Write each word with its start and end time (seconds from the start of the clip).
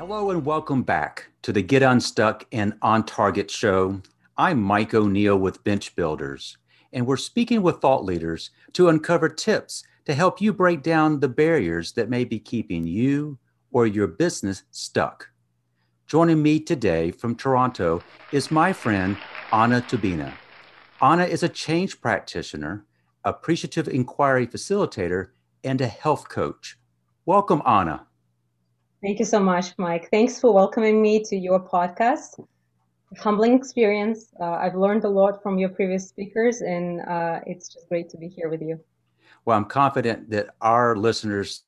Hello 0.00 0.30
and 0.30 0.46
welcome 0.46 0.82
back 0.82 1.26
to 1.42 1.52
the 1.52 1.60
Get 1.60 1.82
Unstuck 1.82 2.46
and 2.52 2.72
On 2.80 3.04
Target 3.04 3.50
show. 3.50 4.00
I'm 4.38 4.58
Mike 4.58 4.94
O'Neill 4.94 5.36
with 5.36 5.62
Bench 5.62 5.94
Builders, 5.94 6.56
and 6.90 7.06
we're 7.06 7.18
speaking 7.18 7.60
with 7.60 7.82
thought 7.82 8.02
leaders 8.02 8.48
to 8.72 8.88
uncover 8.88 9.28
tips 9.28 9.84
to 10.06 10.14
help 10.14 10.40
you 10.40 10.54
break 10.54 10.82
down 10.82 11.20
the 11.20 11.28
barriers 11.28 11.92
that 11.92 12.08
may 12.08 12.24
be 12.24 12.38
keeping 12.38 12.86
you 12.86 13.38
or 13.72 13.86
your 13.86 14.06
business 14.06 14.62
stuck. 14.70 15.28
Joining 16.06 16.42
me 16.42 16.60
today 16.60 17.10
from 17.10 17.34
Toronto 17.34 18.02
is 18.32 18.50
my 18.50 18.72
friend 18.72 19.18
Anna 19.52 19.82
Tubina. 19.82 20.32
Anna 21.02 21.24
is 21.26 21.42
a 21.42 21.48
change 21.50 22.00
practitioner, 22.00 22.86
appreciative 23.22 23.86
inquiry 23.86 24.46
facilitator, 24.46 25.32
and 25.62 25.78
a 25.82 25.86
health 25.86 26.30
coach. 26.30 26.78
Welcome, 27.26 27.60
Anna. 27.66 28.06
Thank 29.02 29.18
you 29.18 29.24
so 29.24 29.40
much, 29.40 29.72
Mike. 29.78 30.10
Thanks 30.10 30.38
for 30.38 30.52
welcoming 30.52 31.00
me 31.00 31.24
to 31.24 31.36
your 31.36 31.58
podcast. 31.58 32.38
Humbling 33.18 33.54
experience. 33.54 34.30
Uh, 34.38 34.52
I've 34.52 34.74
learned 34.74 35.04
a 35.04 35.08
lot 35.08 35.42
from 35.42 35.58
your 35.58 35.70
previous 35.70 36.06
speakers, 36.08 36.60
and 36.60 37.00
uh, 37.08 37.40
it's 37.46 37.68
just 37.72 37.88
great 37.88 38.10
to 38.10 38.18
be 38.18 38.28
here 38.28 38.50
with 38.50 38.60
you. 38.60 38.78
Well, 39.44 39.56
I'm 39.56 39.64
confident 39.64 40.28
that 40.30 40.50
our 40.60 40.96
listeners 40.96 41.62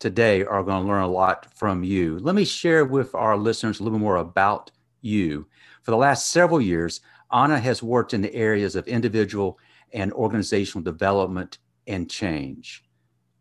today 0.00 0.44
are 0.44 0.64
going 0.64 0.82
to 0.82 0.88
learn 0.88 1.02
a 1.02 1.08
lot 1.08 1.46
from 1.54 1.84
you. 1.84 2.18
Let 2.18 2.34
me 2.34 2.44
share 2.44 2.84
with 2.84 3.14
our 3.14 3.36
listeners 3.36 3.78
a 3.78 3.84
little 3.84 4.00
more 4.00 4.16
about 4.16 4.72
you. 5.02 5.46
For 5.82 5.92
the 5.92 5.96
last 5.96 6.32
several 6.32 6.60
years, 6.60 7.00
Anna 7.32 7.60
has 7.60 7.80
worked 7.80 8.12
in 8.12 8.22
the 8.22 8.34
areas 8.34 8.74
of 8.74 8.88
individual 8.88 9.58
and 9.92 10.12
organizational 10.12 10.82
development 10.82 11.58
and 11.86 12.10
change. 12.10 12.85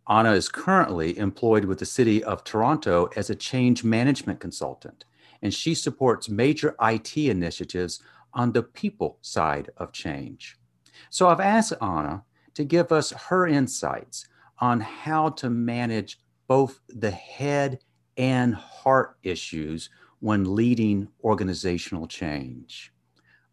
Anna 0.07 0.33
is 0.33 0.49
currently 0.49 1.17
employed 1.17 1.65
with 1.65 1.79
the 1.79 1.85
City 1.85 2.23
of 2.23 2.43
Toronto 2.43 3.09
as 3.15 3.29
a 3.29 3.35
change 3.35 3.83
management 3.83 4.39
consultant, 4.39 5.05
and 5.41 5.53
she 5.53 5.73
supports 5.73 6.29
major 6.29 6.75
IT 6.81 7.17
initiatives 7.17 8.01
on 8.33 8.51
the 8.51 8.61
people 8.61 9.17
side 9.21 9.71
of 9.77 9.91
change. 9.91 10.57
So 11.09 11.27
I've 11.27 11.39
asked 11.39 11.73
Anna 11.81 12.23
to 12.53 12.63
give 12.63 12.91
us 12.91 13.11
her 13.11 13.47
insights 13.47 14.27
on 14.59 14.79
how 14.79 15.29
to 15.29 15.49
manage 15.49 16.19
both 16.47 16.79
the 16.87 17.11
head 17.11 17.79
and 18.17 18.53
heart 18.53 19.17
issues 19.23 19.89
when 20.19 20.55
leading 20.55 21.07
organizational 21.23 22.07
change. 22.07 22.93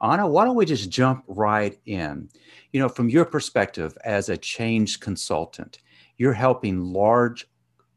Anna, 0.03 0.27
why 0.29 0.45
don't 0.45 0.57
we 0.57 0.67
just 0.67 0.91
jump 0.91 1.25
right 1.29 1.79
in? 1.87 2.29
You 2.73 2.81
know, 2.81 2.89
from 2.89 3.09
your 3.09 3.25
perspective 3.25 3.97
as 4.05 4.29
a 4.29 4.37
change 4.37 5.01
consultant, 5.01 5.79
you're 6.19 6.33
helping 6.33 6.81
large 6.81 7.47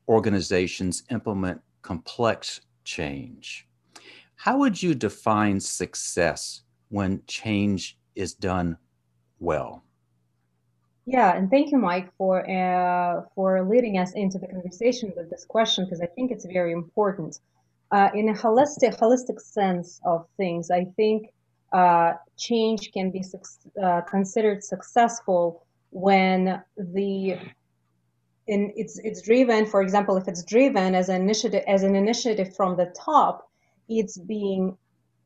organizations 0.08 1.04
implement 1.10 1.62
complex 1.82 2.62
change. 2.84 3.68
How 4.36 4.58
would 4.60 4.82
you 4.82 4.94
define 4.96 5.60
success 5.60 6.62
when 6.90 7.22
change 7.28 7.98
is 8.16 8.34
done 8.34 8.78
well? 9.40 9.84
Yeah, 11.06 11.36
and 11.36 11.50
thank 11.52 11.72
you, 11.72 11.78
Mike, 11.78 12.12
for 12.18 12.50
uh, 12.50 13.22
for 13.36 13.64
leading 13.64 14.00
us 14.00 14.14
into 14.14 14.40
the 14.40 14.48
conversation 14.48 15.14
with 15.16 15.30
this 15.30 15.46
question 15.46 15.86
because 15.86 16.02
I 16.02 16.08
think 16.08 16.32
it's 16.32 16.46
very 16.46 16.72
important. 16.72 17.40
Uh, 17.92 18.10
in 18.16 18.30
a 18.30 18.34
holistic 18.34 18.98
holistic 19.00 19.40
sense 19.40 20.00
of 20.04 20.26
things, 20.38 20.72
I 20.72 20.86
think 20.96 21.30
uh, 21.72 22.14
change 22.38 22.92
can 22.92 23.12
be 23.12 23.22
su- 23.22 23.40
uh, 23.82 24.02
considered 24.02 24.64
successful 24.64 25.64
when 25.92 26.62
the 26.76 27.38
in 28.48 28.72
it's 28.76 29.00
it's 29.00 29.22
driven 29.22 29.66
for 29.66 29.82
example 29.82 30.18
if 30.18 30.28
it's 30.28 30.44
driven 30.44 30.94
as 30.94 31.10
an 31.10 31.22
initiative 31.22 31.64
as 31.68 31.84
an 31.84 31.96
initiative 31.96 32.56
from 32.56 32.76
the 32.78 32.86
top 32.96 33.50
it's 33.90 34.18
being 34.18 34.78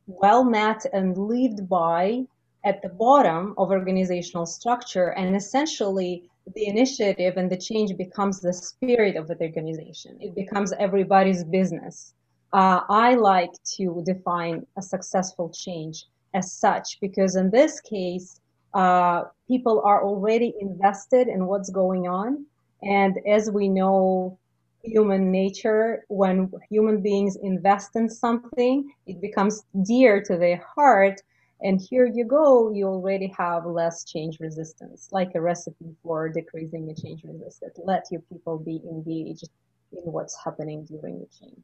well 0.07 0.43
met 0.43 0.85
and 0.93 1.17
lived 1.17 1.67
by 1.69 2.25
at 2.65 2.81
the 2.81 2.89
bottom 2.89 3.53
of 3.57 3.69
organizational 3.69 4.45
structure 4.45 5.09
and 5.09 5.35
essentially 5.35 6.29
the 6.55 6.67
initiative 6.67 7.37
and 7.37 7.49
the 7.49 7.57
change 7.57 7.95
becomes 7.95 8.39
the 8.39 8.51
spirit 8.51 9.15
of 9.15 9.27
the 9.27 9.37
organization. 9.39 10.17
It 10.19 10.35
becomes 10.35 10.73
everybody's 10.73 11.43
business. 11.43 12.13
Uh, 12.51 12.81
i 12.89 13.13
like 13.13 13.51
to 13.77 14.01
define 14.03 14.65
a 14.75 14.81
successful 14.81 15.49
change 15.49 16.05
as 16.33 16.51
such 16.51 16.99
because 16.99 17.35
in 17.35 17.51
this 17.51 17.79
case 17.79 18.41
uh, 18.73 19.25
people 19.47 19.83
are 19.85 20.03
already 20.03 20.55
invested 20.59 21.27
in 21.27 21.45
what's 21.45 21.69
going 21.69 22.07
on 22.07 22.45
and 22.83 23.17
as 23.27 23.49
we 23.51 23.67
know, 23.67 24.37
human 24.83 25.31
nature, 25.31 26.05
when 26.07 26.51
human 26.69 27.01
beings 27.01 27.37
invest 27.43 27.95
in 27.95 28.09
something, 28.09 28.91
it 29.07 29.21
becomes 29.21 29.63
dear 29.83 30.21
to 30.23 30.37
their 30.37 30.63
heart. 30.75 31.21
And 31.61 31.81
here 31.81 32.05
you 32.05 32.23
go, 32.23 32.71
you 32.71 32.87
already 32.87 33.33
have 33.37 33.65
less 33.65 34.05
change 34.05 34.39
resistance, 34.39 35.09
like 35.11 35.35
a 35.35 35.41
recipe 35.41 35.93
for 36.01 36.29
decreasing 36.29 36.87
the 36.87 36.93
change 36.93 37.23
resistance. 37.25 37.77
Let 37.83 38.05
your 38.11 38.21
people 38.21 38.57
be 38.57 38.81
engaged 38.89 39.49
in 39.91 40.11
what's 40.11 40.37
happening 40.41 40.85
during 40.85 41.19
the 41.19 41.27
change. 41.37 41.63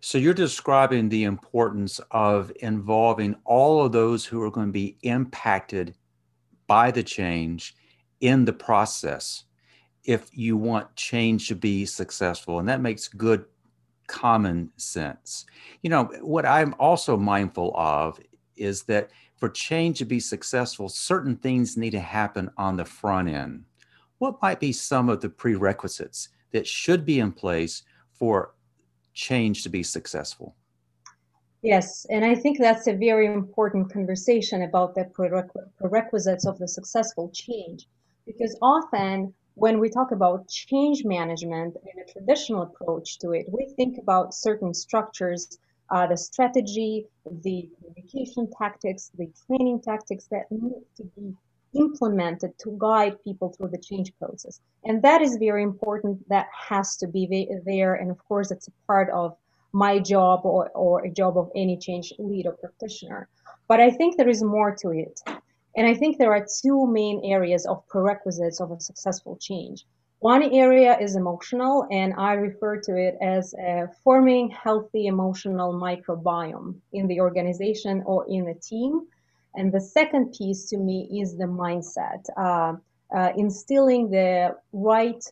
So 0.00 0.16
you're 0.16 0.34
describing 0.34 1.08
the 1.08 1.24
importance 1.24 2.00
of 2.10 2.52
involving 2.60 3.36
all 3.44 3.84
of 3.84 3.92
those 3.92 4.24
who 4.24 4.40
are 4.42 4.50
going 4.50 4.68
to 4.68 4.72
be 4.72 4.96
impacted 5.02 5.94
by 6.66 6.90
the 6.90 7.02
change 7.02 7.74
in 8.20 8.46
the 8.46 8.52
process 8.52 9.44
if 10.04 10.28
you 10.32 10.56
want 10.56 10.94
change 10.96 11.48
to 11.48 11.54
be 11.54 11.86
successful. 11.86 12.58
And 12.58 12.68
that 12.68 12.80
makes 12.80 13.08
good 13.08 13.44
common 14.06 14.70
sense. 14.76 15.46
You 15.82 15.90
know, 15.90 16.04
what 16.20 16.44
I'm 16.46 16.74
also 16.78 17.16
mindful 17.16 17.74
of 17.76 18.20
is 18.56 18.82
that 18.84 19.10
for 19.36 19.48
change 19.48 19.98
to 19.98 20.04
be 20.04 20.20
successful, 20.20 20.88
certain 20.88 21.36
things 21.36 21.76
need 21.76 21.90
to 21.90 22.00
happen 22.00 22.50
on 22.56 22.76
the 22.76 22.84
front 22.84 23.28
end. 23.28 23.64
What 24.18 24.40
might 24.40 24.60
be 24.60 24.72
some 24.72 25.08
of 25.08 25.20
the 25.20 25.28
prerequisites 25.28 26.28
that 26.52 26.66
should 26.66 27.04
be 27.04 27.20
in 27.20 27.32
place 27.32 27.82
for 28.12 28.54
change 29.12 29.62
to 29.64 29.68
be 29.68 29.82
successful? 29.82 30.54
Yes, 31.62 32.06
and 32.10 32.24
I 32.24 32.34
think 32.34 32.58
that's 32.58 32.86
a 32.86 32.92
very 32.92 33.26
important 33.26 33.90
conversation 33.90 34.62
about 34.62 34.94
the 34.94 35.06
prerequisites 35.06 36.46
of 36.46 36.58
the 36.58 36.68
successful 36.68 37.30
change 37.32 37.86
because 38.26 38.56
often 38.60 39.32
when 39.54 39.78
we 39.78 39.88
talk 39.88 40.10
about 40.10 40.48
change 40.48 41.04
management 41.04 41.76
and 41.76 42.04
a 42.04 42.12
traditional 42.12 42.62
approach 42.62 43.18
to 43.20 43.32
it, 43.32 43.46
we 43.52 43.72
think 43.76 43.98
about 43.98 44.34
certain 44.34 44.74
structures, 44.74 45.58
uh, 45.90 46.06
the 46.06 46.16
strategy, 46.16 47.06
the 47.42 47.68
communication 47.78 48.50
tactics, 48.58 49.10
the 49.16 49.30
training 49.46 49.80
tactics 49.80 50.26
that 50.30 50.50
need 50.50 50.82
to 50.96 51.04
be 51.16 51.34
implemented 51.76 52.56
to 52.58 52.76
guide 52.78 53.22
people 53.24 53.52
through 53.52 53.68
the 53.68 53.78
change 53.78 54.12
process. 54.18 54.60
And 54.84 55.02
that 55.02 55.22
is 55.22 55.36
very 55.36 55.62
important. 55.62 56.28
That 56.28 56.48
has 56.68 56.96
to 56.96 57.06
be 57.06 57.50
there. 57.64 57.94
And 57.94 58.10
of 58.10 58.18
course, 58.28 58.50
it's 58.50 58.68
a 58.68 58.72
part 58.86 59.10
of 59.10 59.36
my 59.72 59.98
job 59.98 60.40
or, 60.44 60.70
or 60.70 61.04
a 61.04 61.10
job 61.10 61.36
of 61.36 61.50
any 61.56 61.76
change 61.76 62.12
leader 62.18 62.52
practitioner. 62.52 63.28
But 63.66 63.80
I 63.80 63.90
think 63.90 64.16
there 64.16 64.28
is 64.28 64.42
more 64.42 64.74
to 64.82 64.90
it. 64.90 65.20
And 65.76 65.86
I 65.86 65.94
think 65.94 66.18
there 66.18 66.32
are 66.32 66.46
two 66.62 66.86
main 66.86 67.20
areas 67.24 67.66
of 67.66 67.86
prerequisites 67.88 68.60
of 68.60 68.70
a 68.70 68.80
successful 68.80 69.36
change. 69.40 69.84
One 70.20 70.42
area 70.42 70.96
is 70.98 71.16
emotional, 71.16 71.86
and 71.90 72.14
I 72.16 72.32
refer 72.32 72.80
to 72.80 72.96
it 72.96 73.16
as 73.20 73.52
uh, 73.54 73.88
forming 74.02 74.48
healthy 74.50 75.06
emotional 75.06 75.74
microbiome 75.74 76.76
in 76.92 77.08
the 77.08 77.20
organization 77.20 78.02
or 78.06 78.24
in 78.28 78.48
a 78.48 78.54
team. 78.54 79.02
And 79.54 79.70
the 79.70 79.80
second 79.80 80.32
piece 80.32 80.70
to 80.70 80.78
me 80.78 81.20
is 81.20 81.36
the 81.36 81.44
mindset, 81.44 82.24
uh, 82.36 82.74
uh, 83.14 83.32
instilling 83.36 84.10
the 84.10 84.56
right 84.72 85.22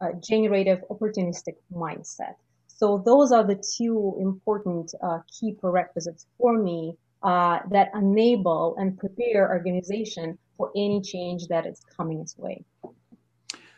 uh, 0.00 0.12
generative 0.20 0.84
opportunistic 0.90 1.56
mindset. 1.72 2.36
So 2.68 3.02
those 3.04 3.32
are 3.32 3.44
the 3.44 3.60
two 3.76 4.16
important 4.20 4.94
uh, 5.02 5.20
key 5.26 5.54
prerequisites 5.54 6.26
for 6.38 6.56
me 6.56 6.96
uh, 7.22 7.60
that 7.70 7.90
enable 7.94 8.76
and 8.78 8.98
prepare 8.98 9.50
organization 9.50 10.38
for 10.56 10.70
any 10.76 11.00
change 11.00 11.48
that 11.48 11.66
is 11.66 11.80
coming 11.96 12.20
its 12.20 12.36
way. 12.38 12.64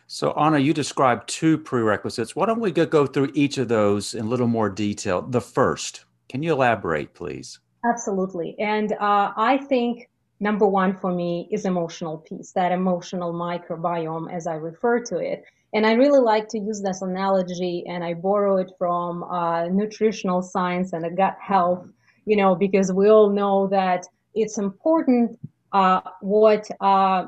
So, 0.06 0.32
Anna, 0.32 0.58
you 0.58 0.72
described 0.72 1.28
two 1.28 1.58
prerequisites. 1.58 2.34
Why 2.34 2.46
don't 2.46 2.60
we 2.60 2.70
go 2.70 3.06
through 3.06 3.30
each 3.34 3.58
of 3.58 3.68
those 3.68 4.14
in 4.14 4.24
a 4.24 4.28
little 4.28 4.46
more 4.46 4.70
detail? 4.70 5.20
The 5.20 5.40
first, 5.40 6.06
can 6.28 6.42
you 6.42 6.52
elaborate, 6.52 7.12
please? 7.12 7.58
Absolutely. 7.84 8.56
And 8.58 8.92
uh, 8.92 9.32
I 9.36 9.58
think 9.68 10.08
number 10.40 10.66
one 10.66 10.96
for 10.96 11.12
me 11.12 11.48
is 11.50 11.66
emotional 11.66 12.18
piece, 12.18 12.52
that 12.52 12.72
emotional 12.72 13.34
microbiome, 13.34 14.32
as 14.32 14.46
I 14.46 14.54
refer 14.54 15.00
to 15.00 15.18
it. 15.18 15.44
And 15.74 15.86
I 15.86 15.92
really 15.92 16.20
like 16.20 16.48
to 16.48 16.58
use 16.58 16.80
this 16.80 17.02
analogy, 17.02 17.84
and 17.86 18.02
I 18.02 18.14
borrow 18.14 18.56
it 18.56 18.70
from 18.78 19.24
uh, 19.24 19.66
nutritional 19.66 20.40
science 20.40 20.94
and 20.94 21.16
gut 21.16 21.36
health 21.38 21.86
you 22.28 22.36
know, 22.36 22.54
because 22.54 22.92
we 22.92 23.08
all 23.08 23.30
know 23.30 23.68
that 23.68 24.06
it's 24.34 24.58
important 24.58 25.38
uh, 25.72 26.00
what 26.20 26.64
uh, 26.80 27.26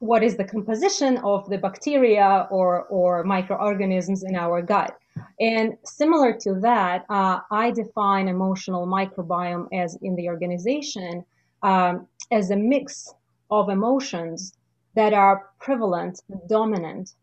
what 0.00 0.22
is 0.22 0.36
the 0.36 0.44
composition 0.44 1.18
of 1.18 1.48
the 1.50 1.58
bacteria 1.58 2.48
or 2.50 2.70
or 2.98 3.22
microorganisms 3.24 4.24
in 4.24 4.34
our 4.34 4.60
gut. 4.60 4.92
And 5.38 5.76
similar 5.84 6.32
to 6.44 6.54
that, 6.68 7.04
uh, 7.08 7.40
I 7.50 7.70
define 7.70 8.26
emotional 8.28 8.86
microbiome 8.86 9.66
as 9.72 9.96
in 10.02 10.16
the 10.16 10.28
organization 10.28 11.24
um, 11.62 12.06
as 12.30 12.50
a 12.50 12.56
mix 12.56 13.14
of 13.50 13.68
emotions 13.68 14.52
that 14.94 15.12
are 15.12 15.36
prevalent, 15.60 16.22
dominant 16.48 17.14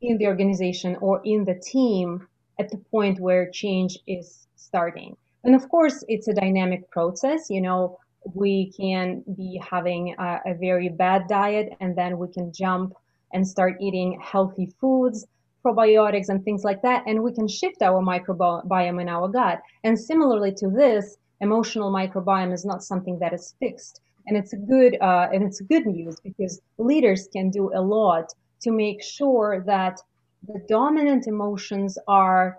in 0.00 0.18
the 0.18 0.26
organization 0.26 0.96
or 1.00 1.20
in 1.24 1.44
the 1.44 1.58
team 1.74 2.26
at 2.60 2.70
the 2.70 2.78
point 2.92 3.18
where 3.20 3.50
change 3.50 3.98
is 4.06 4.46
starting. 4.56 5.16
And 5.48 5.54
of 5.54 5.66
course, 5.70 6.04
it's 6.08 6.28
a 6.28 6.34
dynamic 6.34 6.90
process. 6.90 7.48
You 7.48 7.62
know, 7.62 7.98
we 8.34 8.70
can 8.78 9.24
be 9.34 9.58
having 9.66 10.14
a, 10.18 10.40
a 10.44 10.52
very 10.52 10.90
bad 10.90 11.26
diet 11.26 11.74
and 11.80 11.96
then 11.96 12.18
we 12.18 12.28
can 12.28 12.52
jump 12.52 12.92
and 13.32 13.48
start 13.48 13.78
eating 13.80 14.20
healthy 14.20 14.66
foods 14.78 15.26
probiotics 15.64 16.28
and 16.28 16.44
things 16.44 16.64
like 16.64 16.82
that 16.82 17.02
and 17.06 17.22
we 17.22 17.32
can 17.32 17.48
shift 17.48 17.80
our 17.80 18.02
microbiome 18.02 19.00
in 19.00 19.08
our 19.08 19.26
gut 19.26 19.62
and 19.84 19.98
similarly 19.98 20.52
to 20.52 20.68
this 20.68 21.16
emotional 21.40 21.90
microbiome 21.90 22.52
is 22.52 22.66
not 22.66 22.82
something 22.82 23.18
that 23.18 23.32
is 23.32 23.54
fixed 23.58 24.02
and 24.26 24.36
it's 24.36 24.52
good 24.68 24.98
uh, 25.00 25.28
and 25.32 25.42
it's 25.42 25.62
good 25.62 25.86
news 25.86 26.20
because 26.20 26.60
leaders 26.76 27.26
can 27.32 27.48
do 27.48 27.72
a 27.74 27.80
lot 27.80 28.34
to 28.60 28.70
make 28.70 29.02
sure 29.02 29.62
that 29.64 29.98
the 30.46 30.60
dominant 30.68 31.26
emotions 31.26 31.96
are 32.06 32.58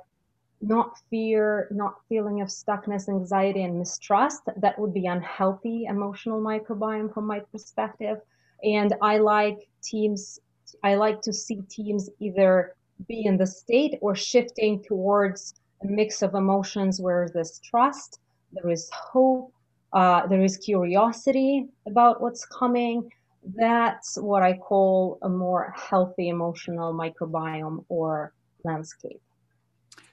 not 0.62 0.98
fear, 1.10 1.68
not 1.72 1.96
feeling 2.10 2.42
of 2.42 2.50
stuckness, 2.50 3.08
anxiety, 3.10 3.64
and 3.64 3.78
mistrust. 3.80 4.42
That 4.58 4.78
would 4.80 4.94
be 4.94 5.06
unhealthy 5.06 5.86
emotional 5.86 6.42
microbiome 6.42 7.14
from 7.14 7.26
my 7.28 7.40
perspective. 7.52 8.18
And 8.64 8.94
I 9.02 9.18
like 9.18 9.58
teams, 9.84 10.40
I 10.84 10.96
like 10.96 11.22
to 11.22 11.34
see 11.34 11.62
teams 11.70 12.10
either 12.20 12.76
be 13.08 13.26
in 13.26 13.38
the 13.38 13.48
state 13.48 13.98
or 14.02 14.16
shifting 14.16 14.84
towards 14.84 15.54
a 15.84 15.88
mix 15.88 16.22
of 16.22 16.36
emotions 16.36 17.00
where 17.00 17.30
there's 17.34 17.60
trust, 17.64 18.20
there 18.52 18.70
is 18.70 18.90
hope, 18.92 19.54
uh, 19.94 20.28
there 20.28 20.44
is 20.44 20.58
curiosity 20.58 21.68
about 21.88 22.22
what's 22.22 22.46
coming. 22.46 23.10
That's 23.56 24.18
what 24.18 24.44
I 24.44 24.54
call 24.58 25.20
a 25.24 25.30
more 25.30 25.74
healthy 25.78 26.28
emotional 26.28 26.94
microbiome 26.94 27.86
or 27.88 28.34
landscape. 28.66 29.22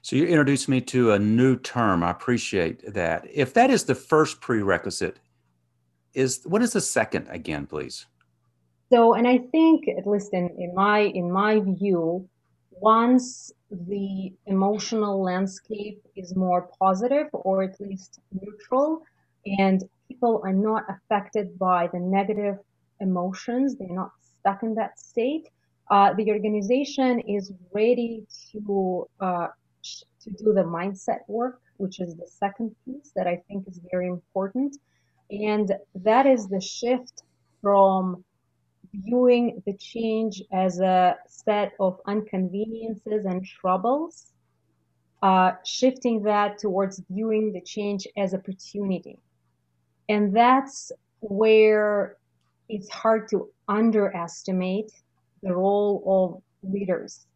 So 0.07 0.15
you 0.15 0.25
introduced 0.25 0.69
me 0.69 0.79
to 0.95 1.11
a 1.11 1.19
new 1.19 1.57
term. 1.57 2.01
I 2.01 2.11
appreciate 2.11 2.93
that. 2.93 3.27
If 3.29 3.53
that 3.55 3.69
is 3.69 3.83
the 3.83 3.93
first 3.93 4.39
prerequisite, 4.39 5.19
is 6.13 6.43
what 6.45 6.61
is 6.61 6.71
the 6.71 6.79
second 6.79 7.27
again, 7.29 7.65
please? 7.67 8.05
So, 8.89 9.15
and 9.15 9.27
I 9.27 9.39
think 9.39 9.89
at 9.89 10.07
least 10.07 10.33
in, 10.33 10.49
in 10.57 10.73
my 10.73 10.99
in 10.99 11.29
my 11.29 11.59
view, 11.59 12.25
once 12.71 13.51
the 13.69 14.31
emotional 14.45 15.21
landscape 15.21 16.01
is 16.15 16.37
more 16.37 16.69
positive 16.79 17.27
or 17.33 17.63
at 17.63 17.77
least 17.81 18.21
neutral, 18.31 19.01
and 19.59 19.83
people 20.07 20.39
are 20.45 20.53
not 20.53 20.85
affected 20.87 21.59
by 21.59 21.89
the 21.91 21.99
negative 21.99 22.59
emotions, 23.01 23.75
they're 23.75 23.99
not 24.03 24.11
stuck 24.21 24.63
in 24.63 24.73
that 24.75 24.97
state, 24.97 25.49
uh, 25.91 26.13
the 26.13 26.31
organization 26.31 27.19
is 27.19 27.51
ready 27.73 28.25
to 28.53 29.05
uh, 29.19 29.47
to 30.21 30.31
do 30.31 30.53
the 30.53 30.63
mindset 30.63 31.19
work, 31.27 31.61
which 31.77 31.99
is 31.99 32.15
the 32.15 32.27
second 32.27 32.75
piece 32.85 33.11
that 33.15 33.27
I 33.27 33.41
think 33.47 33.67
is 33.67 33.79
very 33.91 34.07
important, 34.07 34.77
and 35.29 35.71
that 35.95 36.25
is 36.25 36.47
the 36.47 36.61
shift 36.61 37.23
from 37.61 38.23
viewing 38.93 39.61
the 39.65 39.73
change 39.73 40.41
as 40.51 40.79
a 40.79 41.17
set 41.27 41.73
of 41.79 41.99
inconveniences 42.07 43.25
and 43.25 43.45
troubles, 43.45 44.27
uh, 45.21 45.51
shifting 45.65 46.23
that 46.23 46.57
towards 46.57 47.01
viewing 47.09 47.51
the 47.51 47.61
change 47.61 48.07
as 48.17 48.33
opportunity. 48.33 49.17
And 50.09 50.35
that's 50.35 50.91
where 51.19 52.17
it's 52.69 52.89
hard 52.89 53.27
to 53.29 53.49
underestimate 53.67 54.91
the 55.43 55.53
role 55.53 56.03
of 56.63 56.71
leaders 56.71 57.27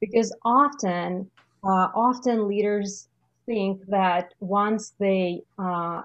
because 0.00 0.34
often 0.44 1.30
uh, 1.64 1.88
often 1.94 2.48
leaders 2.48 3.08
think 3.46 3.80
that 3.88 4.34
once 4.40 4.94
they 4.98 5.42
uh, 5.58 6.02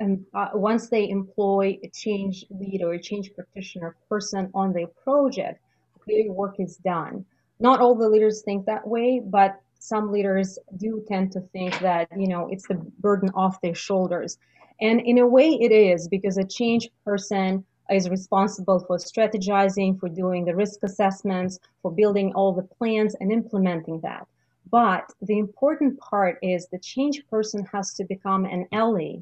and 0.00 0.24
uh, 0.34 0.48
once 0.54 0.88
they 0.88 1.08
employ 1.08 1.78
a 1.84 1.88
change 1.90 2.44
leader 2.50 2.92
a 2.92 3.00
change 3.00 3.32
practitioner 3.34 3.96
person 4.08 4.50
on 4.52 4.72
their 4.72 4.88
project, 5.04 5.60
their 6.06 6.32
work 6.32 6.56
is 6.58 6.76
done. 6.78 7.24
Not 7.60 7.80
all 7.80 7.94
the 7.94 8.08
leaders 8.08 8.42
think 8.42 8.66
that 8.66 8.86
way, 8.86 9.20
but 9.24 9.60
some 9.78 10.10
leaders 10.10 10.58
do 10.78 11.04
tend 11.06 11.30
to 11.32 11.40
think 11.52 11.78
that 11.80 12.08
you 12.16 12.28
know 12.28 12.48
it's 12.50 12.66
the 12.66 12.74
burden 12.98 13.30
off 13.34 13.60
their 13.60 13.74
shoulders, 13.74 14.38
and 14.80 15.00
in 15.00 15.18
a 15.18 15.26
way 15.26 15.50
it 15.60 15.70
is 15.70 16.08
because 16.08 16.38
a 16.38 16.44
change 16.44 16.88
person 17.04 17.64
is 17.90 18.08
responsible 18.08 18.80
for 18.80 18.96
strategizing, 18.98 19.98
for 19.98 20.08
doing 20.08 20.44
the 20.44 20.54
risk 20.54 20.80
assessments, 20.82 21.58
for 21.82 21.90
building 21.90 22.32
all 22.34 22.52
the 22.52 22.62
plans 22.62 23.14
and 23.20 23.30
implementing 23.30 24.00
that. 24.00 24.26
But 24.70 25.12
the 25.20 25.38
important 25.38 25.98
part 26.00 26.38
is 26.42 26.66
the 26.66 26.78
change 26.78 27.22
person 27.28 27.64
has 27.72 27.94
to 27.94 28.04
become 28.04 28.44
an 28.44 28.66
ally 28.72 29.16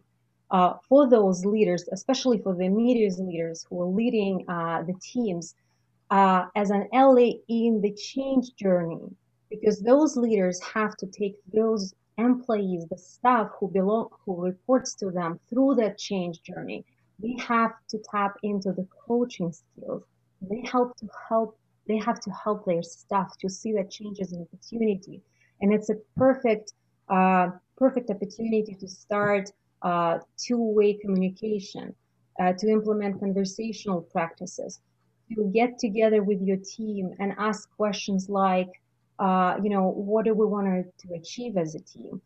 uh, 0.50 0.74
for 0.88 1.08
those 1.08 1.44
leaders, 1.44 1.88
especially 1.92 2.38
for 2.38 2.54
the 2.54 2.64
immediate 2.64 3.18
leaders 3.18 3.66
who 3.68 3.80
are 3.80 3.86
leading 3.86 4.44
uh, 4.48 4.82
the 4.82 4.94
teams, 5.00 5.54
uh, 6.10 6.46
as 6.54 6.70
an 6.70 6.88
ally 6.92 7.32
in 7.48 7.80
the 7.80 7.92
change 7.92 8.54
journey, 8.54 9.00
because 9.50 9.80
those 9.80 10.16
leaders 10.16 10.60
have 10.62 10.96
to 10.98 11.06
take 11.06 11.36
those 11.52 11.94
employees, 12.18 12.86
the 12.88 12.98
staff 12.98 13.48
who 13.58 13.68
belong, 13.68 14.08
who 14.24 14.42
reports 14.42 14.94
to 14.94 15.10
them 15.10 15.40
through 15.48 15.74
that 15.74 15.98
change 15.98 16.42
journey. 16.42 16.84
They 17.22 17.36
have 17.38 17.72
to 17.90 17.98
tap 18.10 18.36
into 18.42 18.72
the 18.72 18.86
coaching 19.06 19.52
skills. 19.52 20.02
They 20.50 20.62
help 20.70 20.96
to 20.96 21.06
help. 21.28 21.56
They 21.86 21.98
have 21.98 22.20
to 22.20 22.30
help 22.30 22.64
their 22.64 22.82
staff 22.82 23.36
to 23.38 23.48
see 23.48 23.72
that 23.74 23.90
change 23.90 24.20
as 24.20 24.32
an 24.32 24.42
opportunity, 24.42 25.20
and 25.60 25.72
it's 25.72 25.90
a 25.90 25.96
perfect, 26.16 26.72
uh, 27.08 27.50
perfect 27.76 28.10
opportunity 28.10 28.76
to 28.78 28.88
start 28.88 29.50
uh, 29.82 30.18
two-way 30.38 30.94
communication, 30.94 31.94
uh, 32.40 32.52
to 32.52 32.68
implement 32.68 33.20
conversational 33.20 34.00
practices, 34.00 34.80
to 35.34 35.44
get 35.52 35.78
together 35.78 36.22
with 36.22 36.40
your 36.40 36.58
team 36.58 37.14
and 37.18 37.34
ask 37.38 37.68
questions 37.76 38.28
like, 38.28 38.70
uh, 39.18 39.56
you 39.62 39.70
know, 39.70 39.88
what 39.88 40.24
do 40.24 40.34
we 40.34 40.46
want 40.46 40.66
to 40.98 41.14
achieve 41.14 41.56
as 41.56 41.74
a 41.74 41.80
team? 41.80 42.20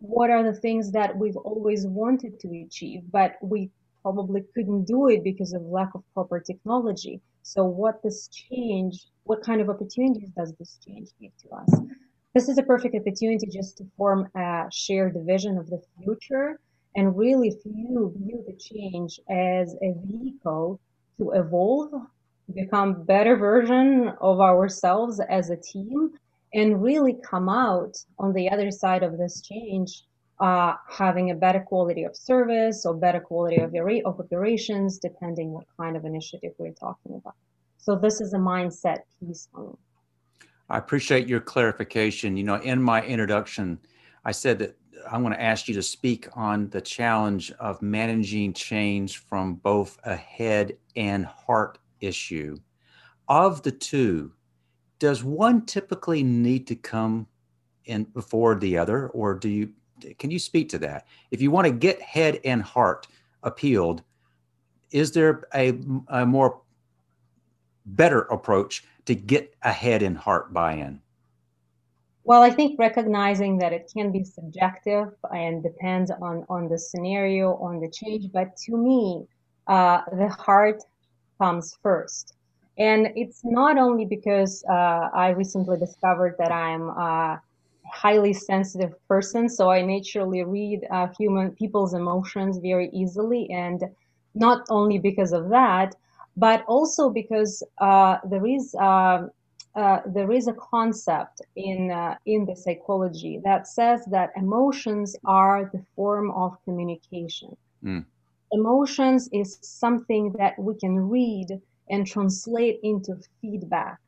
What 0.00 0.30
are 0.30 0.42
the 0.42 0.52
things 0.52 0.90
that 0.92 1.16
we've 1.16 1.36
always 1.36 1.86
wanted 1.86 2.38
to 2.40 2.48
achieve, 2.66 3.02
but 3.10 3.36
we 3.40 3.70
probably 4.06 4.44
couldn't 4.54 4.84
do 4.84 5.08
it 5.08 5.24
because 5.24 5.52
of 5.52 5.62
lack 5.62 5.92
of 5.96 6.02
proper 6.14 6.38
technology? 6.38 7.20
So 7.42 7.64
what 7.64 8.00
this 8.04 8.28
change, 8.28 8.94
what 9.24 9.42
kind 9.42 9.60
of 9.60 9.68
opportunities 9.68 10.30
does 10.38 10.54
this 10.60 10.78
change 10.86 11.08
give 11.20 11.32
to 11.42 11.48
us? 11.56 11.80
This 12.32 12.48
is 12.48 12.56
a 12.56 12.62
perfect 12.62 12.94
opportunity 12.94 13.48
just 13.48 13.78
to 13.78 13.84
form 13.96 14.28
a 14.36 14.66
shared 14.70 15.16
vision 15.26 15.58
of 15.58 15.66
the 15.68 15.82
future 15.98 16.60
and 16.94 17.18
really 17.18 17.50
view, 17.64 18.14
view 18.16 18.44
the 18.46 18.56
change 18.70 19.18
as 19.28 19.74
a 19.82 19.92
vehicle 20.06 20.78
to 21.18 21.32
evolve, 21.32 21.90
become 22.54 23.02
better 23.02 23.34
version 23.36 24.12
of 24.20 24.40
ourselves 24.40 25.20
as 25.28 25.50
a 25.50 25.56
team, 25.56 26.12
and 26.54 26.80
really 26.80 27.16
come 27.28 27.48
out 27.48 27.96
on 28.20 28.32
the 28.34 28.48
other 28.50 28.70
side 28.70 29.02
of 29.02 29.18
this 29.18 29.40
change 29.40 30.04
uh, 30.40 30.74
having 30.90 31.30
a 31.30 31.34
better 31.34 31.60
quality 31.60 32.04
of 32.04 32.16
service 32.16 32.84
or 32.84 32.94
better 32.94 33.20
quality 33.20 33.56
of, 33.56 33.74
of 33.74 34.20
operations, 34.20 34.98
depending 34.98 35.50
what 35.50 35.64
kind 35.78 35.96
of 35.96 36.04
initiative 36.04 36.52
we're 36.58 36.72
talking 36.72 37.14
about. 37.14 37.34
So 37.78 37.96
this 37.96 38.20
is 38.20 38.34
a 38.34 38.38
mindset 38.38 38.98
piece. 39.20 39.48
I 40.68 40.78
appreciate 40.78 41.28
your 41.28 41.40
clarification. 41.40 42.36
You 42.36 42.44
know, 42.44 42.56
in 42.56 42.82
my 42.82 43.02
introduction, 43.02 43.78
I 44.24 44.32
said 44.32 44.58
that 44.58 44.76
I 45.10 45.18
want 45.18 45.34
to 45.34 45.42
ask 45.42 45.68
you 45.68 45.74
to 45.74 45.82
speak 45.82 46.28
on 46.34 46.68
the 46.70 46.80
challenge 46.80 47.52
of 47.52 47.80
managing 47.80 48.52
change 48.52 49.18
from 49.18 49.54
both 49.54 49.98
a 50.04 50.16
head 50.16 50.76
and 50.96 51.24
heart 51.24 51.78
issue. 52.00 52.56
Of 53.28 53.62
the 53.62 53.72
two, 53.72 54.32
does 54.98 55.22
one 55.22 55.64
typically 55.64 56.22
need 56.22 56.66
to 56.68 56.74
come 56.74 57.26
in 57.84 58.04
before 58.04 58.56
the 58.56 58.78
other, 58.78 59.08
or 59.08 59.34
do 59.34 59.48
you? 59.48 59.70
Can 60.18 60.30
you 60.30 60.38
speak 60.38 60.68
to 60.70 60.78
that? 60.80 61.06
If 61.30 61.40
you 61.40 61.50
want 61.50 61.66
to 61.66 61.72
get 61.72 62.00
head 62.02 62.40
and 62.44 62.62
heart 62.62 63.06
appealed, 63.42 64.02
is 64.90 65.12
there 65.12 65.44
a, 65.54 65.78
a 66.08 66.26
more 66.26 66.60
better 67.86 68.22
approach 68.22 68.84
to 69.06 69.14
get 69.14 69.54
a 69.62 69.72
head 69.72 70.02
and 70.02 70.16
heart 70.16 70.52
buy-in? 70.52 71.00
Well, 72.24 72.42
I 72.42 72.50
think 72.50 72.78
recognizing 72.78 73.58
that 73.58 73.72
it 73.72 73.88
can 73.92 74.10
be 74.10 74.24
subjective 74.24 75.14
and 75.32 75.62
depends 75.62 76.10
on, 76.10 76.44
on 76.48 76.68
the 76.68 76.78
scenario, 76.78 77.54
on 77.58 77.78
the 77.80 77.88
change. 77.88 78.32
But 78.32 78.56
to 78.66 78.76
me, 78.76 79.26
uh, 79.68 80.02
the 80.12 80.28
heart 80.28 80.82
comes 81.38 81.78
first. 81.82 82.34
And 82.78 83.08
it's 83.14 83.42
not 83.44 83.78
only 83.78 84.04
because 84.04 84.64
uh, 84.68 85.08
I 85.14 85.30
recently 85.30 85.78
discovered 85.78 86.34
that 86.38 86.50
I'm 86.50 86.88
a 86.90 87.40
highly 87.92 88.32
sensitive 88.32 88.94
person, 89.08 89.48
so 89.48 89.70
I 89.70 89.82
naturally 89.82 90.42
read 90.44 90.86
uh, 90.90 91.08
human 91.18 91.50
people's 91.52 91.94
emotions 91.94 92.58
very 92.58 92.90
easily, 92.92 93.48
and 93.50 93.82
not 94.34 94.66
only 94.70 94.98
because 94.98 95.32
of 95.32 95.48
that, 95.50 95.94
but 96.36 96.64
also 96.66 97.10
because 97.10 97.62
uh, 97.78 98.18
there 98.28 98.46
is 98.46 98.74
uh, 98.80 99.26
uh, 99.74 100.00
there 100.06 100.32
is 100.32 100.48
a 100.48 100.54
concept 100.54 101.42
in 101.56 101.90
uh, 101.90 102.14
in 102.26 102.44
the 102.46 102.56
psychology 102.56 103.40
that 103.44 103.66
says 103.66 104.04
that 104.10 104.30
emotions 104.36 105.16
are 105.24 105.70
the 105.72 105.82
form 105.94 106.30
of 106.30 106.56
communication. 106.64 107.56
Mm. 107.84 108.04
Emotions 108.52 109.28
is 109.32 109.58
something 109.62 110.32
that 110.38 110.58
we 110.58 110.74
can 110.76 110.96
read 111.08 111.48
and 111.90 112.06
translate 112.06 112.80
into 112.82 113.16
feedback. 113.40 113.98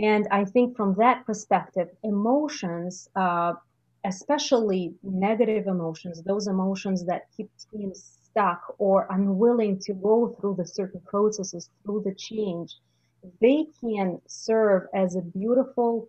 And 0.00 0.26
I 0.30 0.44
think 0.46 0.76
from 0.76 0.94
that 0.94 1.26
perspective, 1.26 1.88
emotions, 2.02 3.08
uh, 3.14 3.52
especially 4.06 4.94
negative 5.02 5.66
emotions, 5.66 6.22
those 6.22 6.46
emotions 6.46 7.04
that 7.04 7.26
keep 7.36 7.50
teams 7.70 8.18
stuck 8.24 8.74
or 8.78 9.06
unwilling 9.10 9.78
to 9.80 9.92
go 9.92 10.34
through 10.40 10.54
the 10.56 10.64
certain 10.64 11.00
processes, 11.00 11.68
through 11.84 12.02
the 12.06 12.14
change, 12.14 12.76
they 13.42 13.66
can 13.82 14.18
serve 14.26 14.88
as 14.94 15.16
a 15.16 15.20
beautiful 15.20 16.08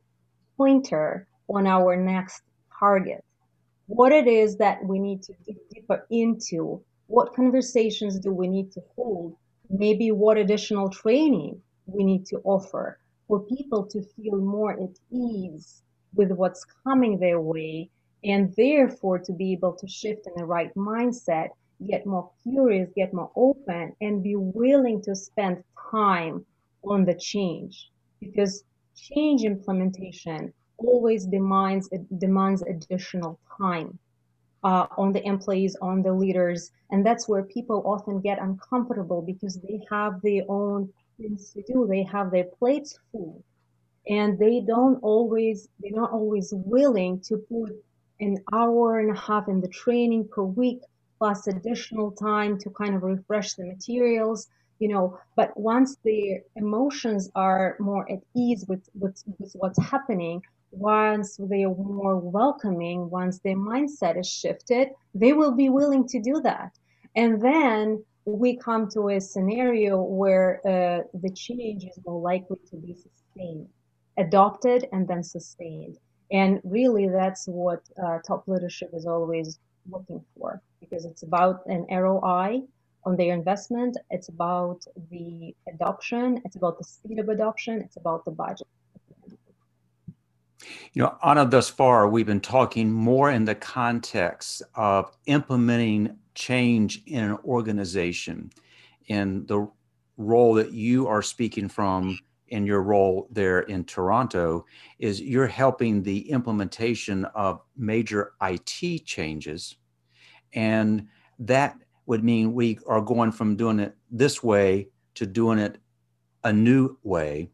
pointer 0.56 1.28
on 1.50 1.68
our 1.68 1.98
next 1.98 2.44
target. 2.80 3.22
What 3.88 4.14
it 4.14 4.26
is 4.26 4.56
that 4.58 4.82
we 4.86 5.00
need 5.00 5.22
to 5.24 5.34
dig 5.46 5.58
deeper 5.70 6.06
into, 6.10 6.82
what 7.08 7.36
conversations 7.36 8.20
do 8.20 8.32
we 8.32 8.48
need 8.48 8.72
to 8.72 8.82
hold 8.96 9.36
maybe 9.70 10.12
what 10.12 10.38
additional 10.38 10.90
training 10.90 11.62
we 11.88 12.04
need 12.06 12.26
to 12.28 12.38
offer 12.46 13.01
for 13.32 13.40
people 13.40 13.86
to 13.86 14.04
feel 14.04 14.36
more 14.36 14.74
at 14.74 15.00
ease 15.10 15.84
with 16.16 16.32
what's 16.34 16.66
coming 16.84 17.18
their 17.18 17.40
way 17.40 17.90
and 18.26 18.54
therefore 18.58 19.18
to 19.18 19.32
be 19.32 19.54
able 19.54 19.72
to 19.72 19.88
shift 19.88 20.28
in 20.28 20.34
the 20.36 20.44
right 20.44 20.76
mindset 20.76 21.48
get 21.88 22.06
more 22.06 22.30
curious 22.44 22.90
get 22.94 23.14
more 23.14 23.32
open 23.38 23.96
and 24.02 24.22
be 24.22 24.36
willing 24.36 25.02
to 25.02 25.16
spend 25.16 25.64
time 25.90 26.46
on 26.84 27.06
the 27.06 27.16
change 27.16 27.90
because 28.20 28.66
change 28.98 29.46
implementation 29.46 30.52
always 30.78 31.26
demands 31.26 31.90
demands 32.18 32.62
additional 32.64 33.40
time 33.58 33.98
uh, 34.64 34.88
on 34.98 35.12
the 35.12 35.26
employees, 35.26 35.76
on 35.82 36.02
the 36.02 36.14
leaders. 36.14 36.72
And 36.92 37.06
that's 37.06 37.28
where 37.28 37.44
people 37.44 37.82
often 37.86 38.22
get 38.22 38.40
uncomfortable 38.40 39.22
because 39.22 39.58
they 39.58 39.80
have 39.90 40.22
their 40.22 40.44
own 40.50 40.92
things 41.22 41.52
to 41.54 41.62
do. 41.64 41.88
They 41.88 42.04
have 42.04 42.32
their 42.32 42.46
plates 42.46 42.98
full 43.12 43.44
and 44.08 44.38
they 44.40 44.62
don't 44.62 44.98
always, 45.04 45.70
they're 45.80 45.92
not 45.92 46.12
always 46.12 46.54
willing 46.54 47.20
to 47.22 47.38
put 47.38 47.72
an 48.20 48.38
hour 48.52 49.00
and 49.00 49.16
a 49.16 49.20
half 49.20 49.48
in 49.48 49.62
the 49.62 49.68
training 49.68 50.28
per 50.28 50.44
week 50.44 50.82
plus 51.18 51.48
additional 51.48 52.12
time 52.12 52.58
to 52.60 52.70
kind 52.72 52.96
of 52.96 53.04
refresh 53.04 53.54
the 53.54 53.66
materials 53.66 54.48
you 54.80 54.88
know 54.88 55.18
but 55.36 55.56
once 55.56 55.98
their 56.04 56.42
emotions 56.56 57.30
are 57.36 57.76
more 57.80 58.12
at 58.12 58.20
ease 58.36 58.66
with, 58.68 58.88
with, 59.00 59.24
with 59.40 59.52
what's 59.54 59.82
happening 59.82 60.42
once 60.72 61.36
they 61.38 61.64
are 61.64 61.76
more 61.76 62.18
welcoming, 62.18 63.10
once 63.10 63.40
their 63.40 63.56
mindset 63.56 64.20
is 64.20 64.28
shifted, 64.28 64.90
they 65.14 65.34
will 65.34 65.52
be 65.52 65.70
willing 65.70 66.08
to 66.08 66.22
do 66.22 66.40
that. 66.42 66.72
And 67.16 67.42
then 67.42 68.04
we 68.26 68.56
come 68.56 68.88
to 68.90 69.10
a 69.10 69.20
scenario 69.20 70.02
where 70.02 70.62
uh, 70.66 71.04
the 71.22 71.32
change 71.32 71.84
is 71.86 72.00
more 72.06 72.22
likely 72.22 72.58
to 72.70 72.76
be 72.78 72.94
sustained, 72.94 73.68
adopted, 74.18 74.88
and 74.92 75.08
then 75.08 75.24
sustained. 75.24 75.98
And 76.32 76.62
really, 76.64 77.10
that's 77.10 77.46
what 77.48 77.82
uh, 78.04 78.20
top 78.26 78.48
leadership 78.48 78.92
is 78.94 79.06
always 79.06 79.60
looking 79.90 80.24
for 80.38 80.62
because 80.80 81.06
it's 81.06 81.24
about 81.24 81.62
an 81.66 81.86
ROI 81.90 82.62
on 83.04 83.18
their 83.18 83.34
investment, 83.34 83.98
it's 84.12 84.30
about 84.30 84.84
the 85.10 85.56
adoption, 85.68 86.40
it's 86.46 86.56
about 86.56 86.78
the 86.78 86.84
speed 86.84 87.18
of 87.20 87.30
adoption, 87.30 87.82
it's 87.82 87.98
about 87.98 88.24
the 88.26 88.32
budget. 88.32 88.68
You 90.94 91.04
know, 91.04 91.18
Anna, 91.24 91.46
thus 91.46 91.70
far, 91.70 92.08
we've 92.08 92.28
been 92.28 92.42
talking 92.42 92.92
more 92.92 93.32
in 93.32 93.46
the 93.46 93.56
context 93.56 94.62
of 94.76 95.12
implementing 95.26 96.18
change 96.34 97.02
in 97.06 97.24
an 97.24 97.38
organization 97.46 98.52
and 99.10 99.48
the 99.48 99.68
role 100.18 100.54
that 100.56 100.72
you 100.72 101.08
are 101.08 101.22
speaking 101.22 101.68
from 101.68 102.18
in 102.50 102.66
your 102.66 102.82
role 102.82 103.28
there 103.32 103.62
in 103.62 103.84
Toronto 103.84 104.66
is 105.00 105.22
you're 105.22 105.48
helping 105.48 106.04
the 106.04 106.30
implementation 106.30 107.26
of 107.34 107.62
major 107.78 108.34
IT 108.42 109.06
changes. 109.06 109.78
And 110.54 111.08
that 111.40 111.78
would 112.06 112.24
mean 112.24 112.54
we 112.54 112.78
are 112.88 113.02
going 113.02 113.32
from 113.32 113.56
doing 113.56 113.80
it 113.80 113.96
this 114.12 114.44
way 114.44 114.90
to 115.16 115.26
doing 115.26 115.60
it 115.60 115.78
a 116.44 116.52
new 116.52 116.98
way. 117.04 117.50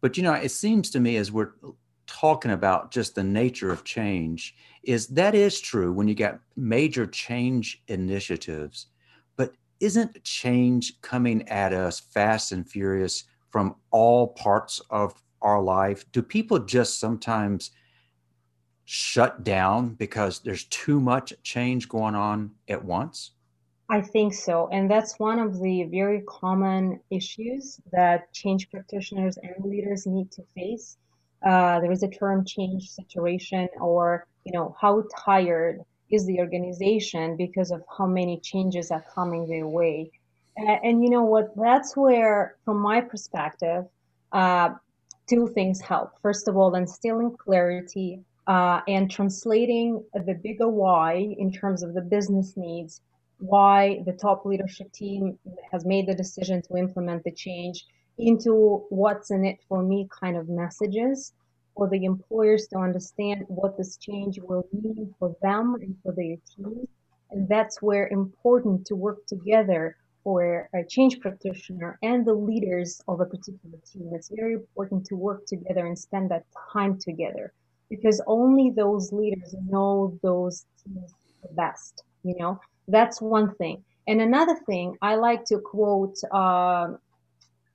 But 0.00 0.16
you 0.16 0.22
know, 0.22 0.32
it 0.32 0.50
seems 0.50 0.90
to 0.90 1.00
me 1.00 1.16
as 1.16 1.30
we're 1.30 1.52
talking 2.06 2.50
about 2.50 2.90
just 2.90 3.14
the 3.14 3.24
nature 3.24 3.70
of 3.70 3.84
change 3.84 4.54
is 4.82 5.06
that 5.08 5.34
is 5.34 5.60
true 5.60 5.92
when 5.92 6.08
you 6.08 6.14
get 6.14 6.40
major 6.56 7.06
change 7.06 7.82
initiatives 7.88 8.86
but 9.36 9.52
isn't 9.80 10.22
change 10.24 11.00
coming 11.00 11.46
at 11.48 11.72
us 11.72 12.00
fast 12.00 12.52
and 12.52 12.68
furious 12.68 13.24
from 13.50 13.74
all 13.90 14.28
parts 14.28 14.80
of 14.90 15.22
our 15.42 15.62
life 15.62 16.10
do 16.12 16.22
people 16.22 16.58
just 16.58 16.98
sometimes 16.98 17.70
shut 18.84 19.44
down 19.44 19.94
because 19.94 20.40
there's 20.40 20.64
too 20.64 21.00
much 21.00 21.32
change 21.42 21.88
going 21.88 22.14
on 22.14 22.50
at 22.68 22.84
once 22.84 23.32
I 23.90 24.00
think 24.00 24.32
so. 24.32 24.68
And 24.72 24.90
that's 24.90 25.18
one 25.18 25.38
of 25.38 25.60
the 25.60 25.82
very 25.84 26.22
common 26.26 26.98
issues 27.10 27.78
that 27.92 28.32
change 28.32 28.70
practitioners 28.70 29.36
and 29.36 29.62
leaders 29.66 30.06
need 30.06 30.32
to 30.32 30.42
face 30.54 30.96
uh, 31.44 31.80
there 31.80 31.92
is 31.92 32.02
a 32.02 32.08
term 32.08 32.44
change 32.44 32.90
saturation 32.90 33.68
or 33.80 34.26
you 34.44 34.52
know 34.52 34.76
how 34.80 35.04
tired 35.24 35.80
is 36.10 36.26
the 36.26 36.38
organization 36.40 37.36
because 37.36 37.70
of 37.70 37.82
how 37.96 38.06
many 38.06 38.38
changes 38.40 38.90
are 38.90 39.04
coming 39.14 39.48
their 39.48 39.66
way. 39.66 40.10
And, 40.56 40.78
and 40.84 41.02
you 41.02 41.08
know 41.08 41.22
what? 41.22 41.56
That's 41.56 41.96
where 41.96 42.56
from 42.64 42.78
my 42.78 43.00
perspective 43.00 43.84
uh, 44.32 44.70
two 45.26 45.48
things 45.48 45.80
help. 45.80 46.10
First 46.20 46.48
of 46.48 46.56
all 46.56 46.74
instilling 46.74 47.34
clarity 47.36 48.20
uh, 48.46 48.80
and 48.86 49.10
translating 49.10 50.04
the 50.12 50.34
bigger 50.34 50.68
why 50.68 51.34
in 51.38 51.50
terms 51.50 51.82
of 51.82 51.94
the 51.94 52.02
business 52.02 52.54
needs 52.56 53.00
why 53.42 54.00
the 54.06 54.12
top 54.12 54.46
leadership 54.46 54.92
team 54.92 55.36
has 55.72 55.84
made 55.84 56.06
the 56.06 56.14
decision 56.14 56.62
to 56.62 56.76
implement 56.76 57.24
the 57.24 57.32
change 57.32 57.84
into 58.18 58.84
what's 58.90 59.30
in 59.30 59.44
it 59.44 59.58
for 59.68 59.82
me 59.82 60.08
kind 60.20 60.36
of 60.36 60.48
messages 60.48 61.32
for 61.76 61.88
the 61.88 62.04
employers 62.04 62.66
to 62.68 62.78
understand 62.78 63.44
what 63.48 63.76
this 63.76 63.96
change 63.96 64.38
will 64.40 64.66
mean 64.72 65.14
for 65.18 65.34
them 65.42 65.74
and 65.80 65.96
for 66.02 66.12
their 66.12 66.36
teams. 66.54 66.86
And 67.30 67.48
that's 67.48 67.80
where 67.80 68.08
important 68.08 68.86
to 68.86 68.94
work 68.94 69.26
together 69.26 69.96
for 70.22 70.68
a 70.74 70.84
change 70.84 71.18
practitioner 71.20 71.98
and 72.02 72.24
the 72.26 72.34
leaders 72.34 73.00
of 73.08 73.20
a 73.20 73.26
particular 73.26 73.78
team. 73.90 74.10
It's 74.12 74.30
very 74.34 74.54
important 74.54 75.06
to 75.06 75.16
work 75.16 75.46
together 75.46 75.86
and 75.86 75.98
spend 75.98 76.30
that 76.30 76.44
time 76.72 76.98
together 76.98 77.52
because 77.88 78.22
only 78.26 78.70
those 78.70 79.12
leaders 79.12 79.54
know 79.66 80.18
those 80.22 80.64
teams 80.84 81.14
the 81.42 81.48
best. 81.54 82.04
You 82.22 82.36
know, 82.38 82.60
that's 82.86 83.20
one 83.20 83.54
thing. 83.56 83.82
And 84.06 84.20
another 84.20 84.56
thing, 84.66 84.96
I 85.02 85.14
like 85.16 85.44
to 85.46 85.58
quote 85.58 86.16
uh, 86.32 86.88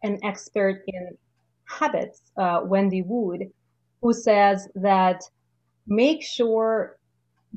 an 0.03 0.19
expert 0.23 0.83
in 0.87 1.17
habits, 1.65 2.21
uh, 2.37 2.61
Wendy 2.63 3.01
Wood, 3.01 3.51
who 4.01 4.13
says 4.13 4.67
that 4.75 5.21
make 5.87 6.21
sure 6.23 6.97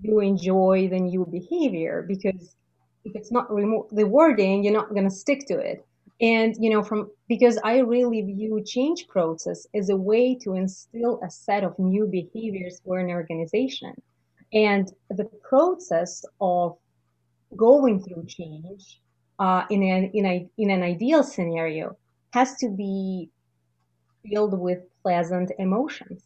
you 0.03 0.21
enjoy 0.21 0.89
the 0.89 0.99
new 0.99 1.27
behavior 1.27 2.05
because 2.07 2.55
if 3.05 3.15
it's 3.15 3.33
not 3.33 3.53
remo- 3.53 3.89
rewarding, 3.91 4.63
you're 4.63 4.73
not 4.73 4.91
going 4.91 5.09
to 5.09 5.15
stick 5.15 5.47
to 5.49 5.59
it. 5.59 5.85
And, 6.21 6.55
you 6.59 6.69
know, 6.71 6.83
from 6.83 7.11
because 7.29 7.59
I 7.65 7.79
really 7.79 8.21
view 8.21 8.63
change 8.65 9.09
process 9.09 9.67
as 9.75 9.89
a 9.89 9.97
way 9.97 10.35
to 10.43 10.55
instill 10.55 11.19
a 11.25 11.31
set 11.31 11.65
of 11.65 11.79
new 11.79 12.07
behaviors 12.07 12.81
for 12.85 12.99
an 12.99 13.09
organization. 13.09 13.95
And 14.53 14.93
the 15.09 15.25
process 15.25 16.25
of 16.41 16.77
going 17.57 18.03
through 18.03 18.27
change 18.27 19.01
uh, 19.39 19.65
in, 19.71 19.83
an, 19.83 20.11
in, 20.13 20.27
a, 20.27 20.47
in 20.59 20.71
an 20.71 20.83
ideal 20.83 21.23
scenario 21.23 21.97
has 22.33 22.57
to 22.57 22.69
be 22.69 23.31
filled 24.29 24.59
with 24.59 24.81
pleasant 25.03 25.51
emotions. 25.59 26.23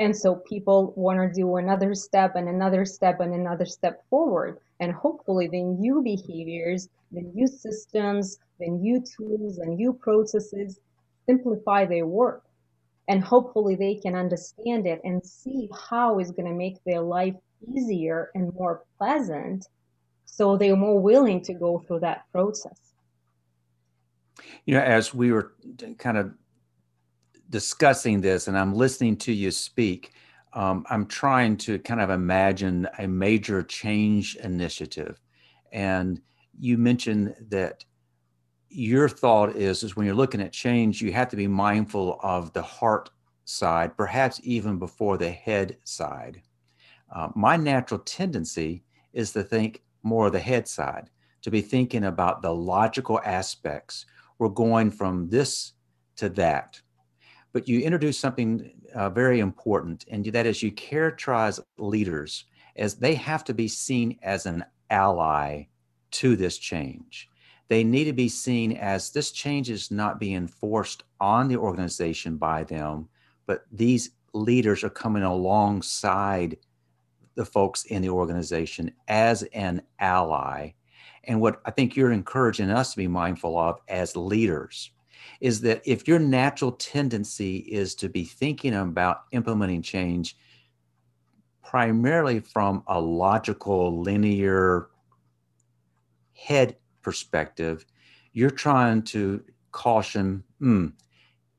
And 0.00 0.16
so 0.16 0.36
people 0.36 0.92
want 0.96 1.18
to 1.20 1.32
do 1.32 1.56
another 1.56 1.94
step 1.94 2.36
and 2.36 2.48
another 2.48 2.84
step 2.84 3.20
and 3.20 3.34
another 3.34 3.66
step 3.66 4.04
forward. 4.08 4.58
And 4.80 4.92
hopefully 4.92 5.48
the 5.48 5.62
new 5.62 6.02
behaviors, 6.02 6.88
the 7.10 7.22
new 7.22 7.46
systems, 7.46 8.38
the 8.60 8.68
new 8.68 9.00
tools, 9.00 9.58
and 9.58 9.76
new 9.76 9.92
processes 9.92 10.78
simplify 11.26 11.84
their 11.84 12.06
work 12.06 12.44
and 13.08 13.24
hopefully 13.24 13.74
they 13.74 13.94
can 13.94 14.14
understand 14.14 14.86
it 14.86 15.00
and 15.02 15.24
see 15.24 15.68
how 15.88 16.18
it's 16.18 16.30
going 16.30 16.48
to 16.48 16.54
make 16.54 16.82
their 16.84 17.00
life 17.00 17.34
easier 17.74 18.30
and 18.34 18.54
more 18.54 18.82
pleasant 18.98 19.66
so 20.26 20.56
they're 20.56 20.76
more 20.76 21.00
willing 21.00 21.42
to 21.42 21.54
go 21.54 21.78
through 21.78 21.98
that 22.00 22.24
process 22.30 22.87
you 24.66 24.74
know 24.74 24.80
as 24.80 25.14
we 25.14 25.32
were 25.32 25.54
kind 25.98 26.16
of 26.16 26.32
discussing 27.50 28.20
this 28.20 28.48
and 28.48 28.58
i'm 28.58 28.74
listening 28.74 29.16
to 29.16 29.32
you 29.32 29.50
speak 29.50 30.12
um, 30.52 30.84
i'm 30.90 31.06
trying 31.06 31.56
to 31.56 31.78
kind 31.78 32.00
of 32.00 32.10
imagine 32.10 32.86
a 32.98 33.06
major 33.06 33.62
change 33.62 34.36
initiative. 34.36 35.20
And 35.72 36.20
you 36.58 36.78
mentioned 36.78 37.34
that 37.48 37.84
your 38.70 39.08
thought 39.08 39.56
is 39.56 39.82
is 39.82 39.96
when 39.96 40.06
you're 40.06 40.14
looking 40.14 40.42
at 40.42 40.52
change 40.52 41.00
you 41.00 41.12
have 41.12 41.28
to 41.28 41.36
be 41.36 41.46
mindful 41.46 42.18
of 42.22 42.52
the 42.52 42.62
heart 42.62 43.10
side 43.44 43.96
perhaps 43.96 44.40
even 44.42 44.78
before 44.78 45.16
the 45.16 45.30
head 45.30 45.76
side. 45.84 46.42
Uh, 47.14 47.28
my 47.34 47.56
natural 47.56 48.00
tendency 48.00 48.82
is 49.12 49.32
to 49.32 49.42
think 49.42 49.82
more 50.02 50.26
of 50.26 50.32
the 50.32 50.38
head 50.38 50.68
side 50.68 51.08
to 51.40 51.50
be 51.50 51.62
thinking 51.62 52.04
about 52.04 52.42
the 52.42 52.52
logical 52.52 53.20
aspects 53.24 54.04
we're 54.38 54.48
going 54.48 54.90
from 54.90 55.28
this 55.28 55.72
to 56.16 56.28
that 56.28 56.80
but 57.52 57.66
you 57.66 57.80
introduce 57.80 58.18
something 58.18 58.70
uh, 58.94 59.10
very 59.10 59.40
important 59.40 60.04
and 60.10 60.24
that 60.26 60.46
is 60.46 60.62
you 60.62 60.72
characterize 60.72 61.60
leaders 61.78 62.44
as 62.76 62.94
they 62.94 63.14
have 63.14 63.44
to 63.44 63.54
be 63.54 63.68
seen 63.68 64.18
as 64.22 64.46
an 64.46 64.64
ally 64.90 65.64
to 66.10 66.36
this 66.36 66.58
change 66.58 67.28
they 67.68 67.84
need 67.84 68.04
to 68.04 68.12
be 68.12 68.28
seen 68.28 68.72
as 68.72 69.10
this 69.10 69.30
change 69.30 69.70
is 69.70 69.90
not 69.90 70.18
being 70.18 70.46
forced 70.46 71.04
on 71.20 71.48
the 71.48 71.56
organization 71.56 72.38
by 72.38 72.64
them, 72.64 73.08
but 73.46 73.66
these 73.70 74.10
leaders 74.32 74.82
are 74.82 74.90
coming 74.90 75.22
alongside 75.22 76.56
the 77.34 77.44
folks 77.44 77.84
in 77.84 78.02
the 78.02 78.08
organization 78.08 78.90
as 79.06 79.42
an 79.52 79.82
ally. 80.00 80.70
And 81.24 81.40
what 81.40 81.60
I 81.64 81.70
think 81.70 81.96
you're 81.96 82.12
encouraging 82.12 82.70
us 82.70 82.92
to 82.92 82.96
be 82.96 83.08
mindful 83.08 83.58
of 83.58 83.80
as 83.88 84.16
leaders 84.16 84.90
is 85.40 85.60
that 85.62 85.82
if 85.84 86.08
your 86.08 86.18
natural 86.18 86.72
tendency 86.72 87.58
is 87.58 87.94
to 87.96 88.08
be 88.08 88.24
thinking 88.24 88.74
about 88.74 89.24
implementing 89.32 89.82
change 89.82 90.36
primarily 91.62 92.40
from 92.40 92.82
a 92.86 93.00
logical, 93.00 94.00
linear, 94.00 94.88
head 96.34 96.76
perspective, 97.02 97.84
you're 98.32 98.50
trying 98.50 99.02
to 99.02 99.42
caution, 99.72 100.42
mm, 100.60 100.92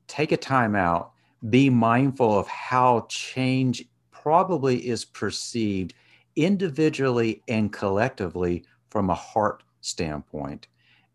take 0.08 0.32
a 0.32 0.36
time 0.36 0.74
out, 0.74 1.12
be 1.48 1.70
mindful 1.70 2.38
of 2.38 2.46
how 2.48 3.06
change 3.08 3.84
probably 4.10 4.86
is 4.86 5.04
perceived 5.04 5.94
individually 6.36 7.42
and 7.48 7.72
collectively 7.72 8.64
from 8.90 9.10
a 9.10 9.14
heart 9.14 9.62
standpoint. 9.80 10.66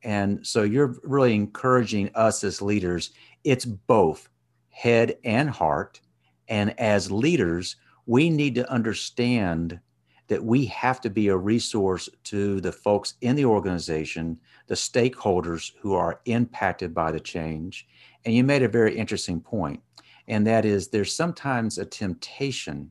And 0.03 0.45
so 0.45 0.63
you're 0.63 0.95
really 1.03 1.35
encouraging 1.35 2.11
us 2.15 2.43
as 2.43 2.61
leaders, 2.61 3.11
it's 3.43 3.65
both 3.65 4.29
head 4.69 5.17
and 5.23 5.49
heart. 5.49 6.01
And 6.47 6.79
as 6.79 7.11
leaders, 7.11 7.75
we 8.05 8.29
need 8.29 8.55
to 8.55 8.71
understand 8.71 9.79
that 10.27 10.43
we 10.43 10.65
have 10.65 11.01
to 11.01 11.09
be 11.09 11.27
a 11.27 11.37
resource 11.37 12.09
to 12.23 12.59
the 12.61 12.71
folks 12.71 13.15
in 13.21 13.35
the 13.35 13.45
organization, 13.45 14.39
the 14.67 14.75
stakeholders 14.75 15.71
who 15.79 15.93
are 15.93 16.19
impacted 16.25 16.93
by 16.93 17.11
the 17.11 17.19
change. 17.19 17.87
And 18.25 18.33
you 18.33 18.43
made 18.43 18.63
a 18.63 18.67
very 18.67 18.97
interesting 18.97 19.39
point, 19.39 19.81
and 20.27 20.45
that 20.47 20.65
is 20.65 20.87
there's 20.87 21.15
sometimes 21.15 21.77
a 21.77 21.85
temptation 21.85 22.89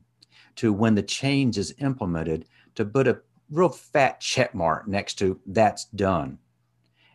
to, 0.55 0.71
when 0.71 0.95
the 0.95 1.03
change 1.03 1.57
is 1.57 1.75
implemented, 1.79 2.45
to 2.75 2.85
put 2.85 3.07
a 3.07 3.19
real 3.51 3.69
fat 3.69 4.19
check 4.19 4.53
mark 4.55 4.87
next 4.87 5.15
to 5.15 5.39
that's 5.45 5.85
done. 5.85 6.39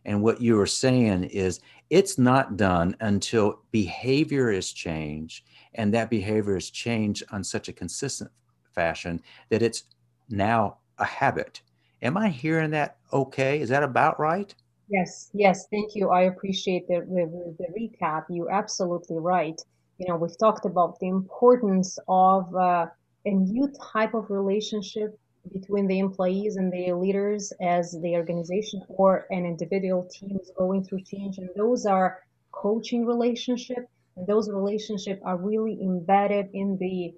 And 0.04 0.22
what 0.22 0.40
you 0.40 0.58
are 0.60 0.66
saying 0.66 1.24
is 1.24 1.60
it's 1.90 2.18
not 2.18 2.56
done 2.56 2.96
until 3.00 3.60
behavior 3.70 4.50
is 4.50 4.72
changed, 4.72 5.44
and 5.74 5.92
that 5.92 6.10
behavior 6.10 6.56
is 6.56 6.70
changed 6.70 7.22
on 7.30 7.44
such 7.44 7.68
a 7.68 7.72
consistent 7.72 8.30
fashion 8.72 9.20
that 9.50 9.62
it's 9.62 9.84
now 10.28 10.78
a 10.98 11.04
habit. 11.04 11.62
Am 12.02 12.16
I 12.16 12.28
hearing 12.28 12.70
that 12.70 12.96
okay? 13.12 13.60
Is 13.60 13.68
that 13.68 13.82
about 13.82 14.18
right? 14.18 14.54
Yes, 14.88 15.30
yes, 15.34 15.66
thank 15.70 15.94
you. 15.94 16.10
I 16.10 16.22
appreciate 16.22 16.88
the, 16.88 17.00
the, 17.00 17.56
the 17.58 17.66
recap. 17.78 18.24
You're 18.28 18.50
absolutely 18.50 19.18
right. 19.18 19.60
You 19.98 20.08
know, 20.08 20.16
we've 20.16 20.38
talked 20.38 20.64
about 20.64 20.98
the 20.98 21.08
importance 21.08 21.98
of 22.08 22.52
uh, 22.54 22.86
a 23.26 23.30
new 23.30 23.70
type 23.92 24.14
of 24.14 24.30
relationship 24.30 25.18
between 25.52 25.86
the 25.86 25.98
employees 25.98 26.56
and 26.56 26.72
the 26.72 26.92
leaders 26.92 27.52
as 27.60 27.92
the 28.02 28.14
organization 28.16 28.82
or 28.88 29.26
an 29.30 29.46
individual 29.46 30.08
team 30.10 30.38
is 30.40 30.52
going 30.56 30.84
through 30.84 31.02
change. 31.02 31.38
And 31.38 31.48
those 31.56 31.86
are 31.86 32.22
coaching 32.52 33.06
relationship. 33.06 33.88
And 34.16 34.26
those 34.26 34.50
relationships 34.50 35.22
are 35.24 35.36
really 35.36 35.78
embedded 35.82 36.50
in 36.52 36.76
the 36.78 37.14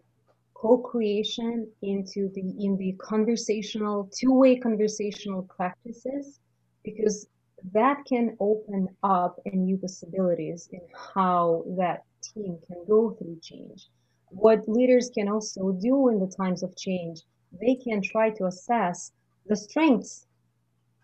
co-creation 0.63 1.69
into 1.83 2.31
the 2.35 2.55
in 2.65 2.77
the 2.77 2.93
conversational 2.93 4.09
two-way 4.17 4.55
conversational 4.57 5.43
practices 5.57 6.39
because 6.85 7.27
that 7.73 7.97
can 8.09 8.37
open 8.39 8.89
up 9.03 9.41
new 9.53 9.77
possibilities 9.77 10.69
in 10.73 10.81
how 11.15 11.65
that 11.77 12.05
team 12.23 12.57
can 12.69 12.85
go 12.87 13.11
through 13.11 13.37
change 13.43 13.89
what 14.29 14.69
leaders 14.69 15.11
can 15.11 15.29
also 15.29 15.73
do 15.73 16.09
in 16.11 16.21
the 16.21 16.33
times 16.37 16.63
of 16.63 16.77
change 16.77 17.23
they 17.61 17.75
can 17.75 18.01
try 18.01 18.31
to 18.31 18.47
assess 18.47 19.13
the 19.47 19.57
strengths 19.57 20.27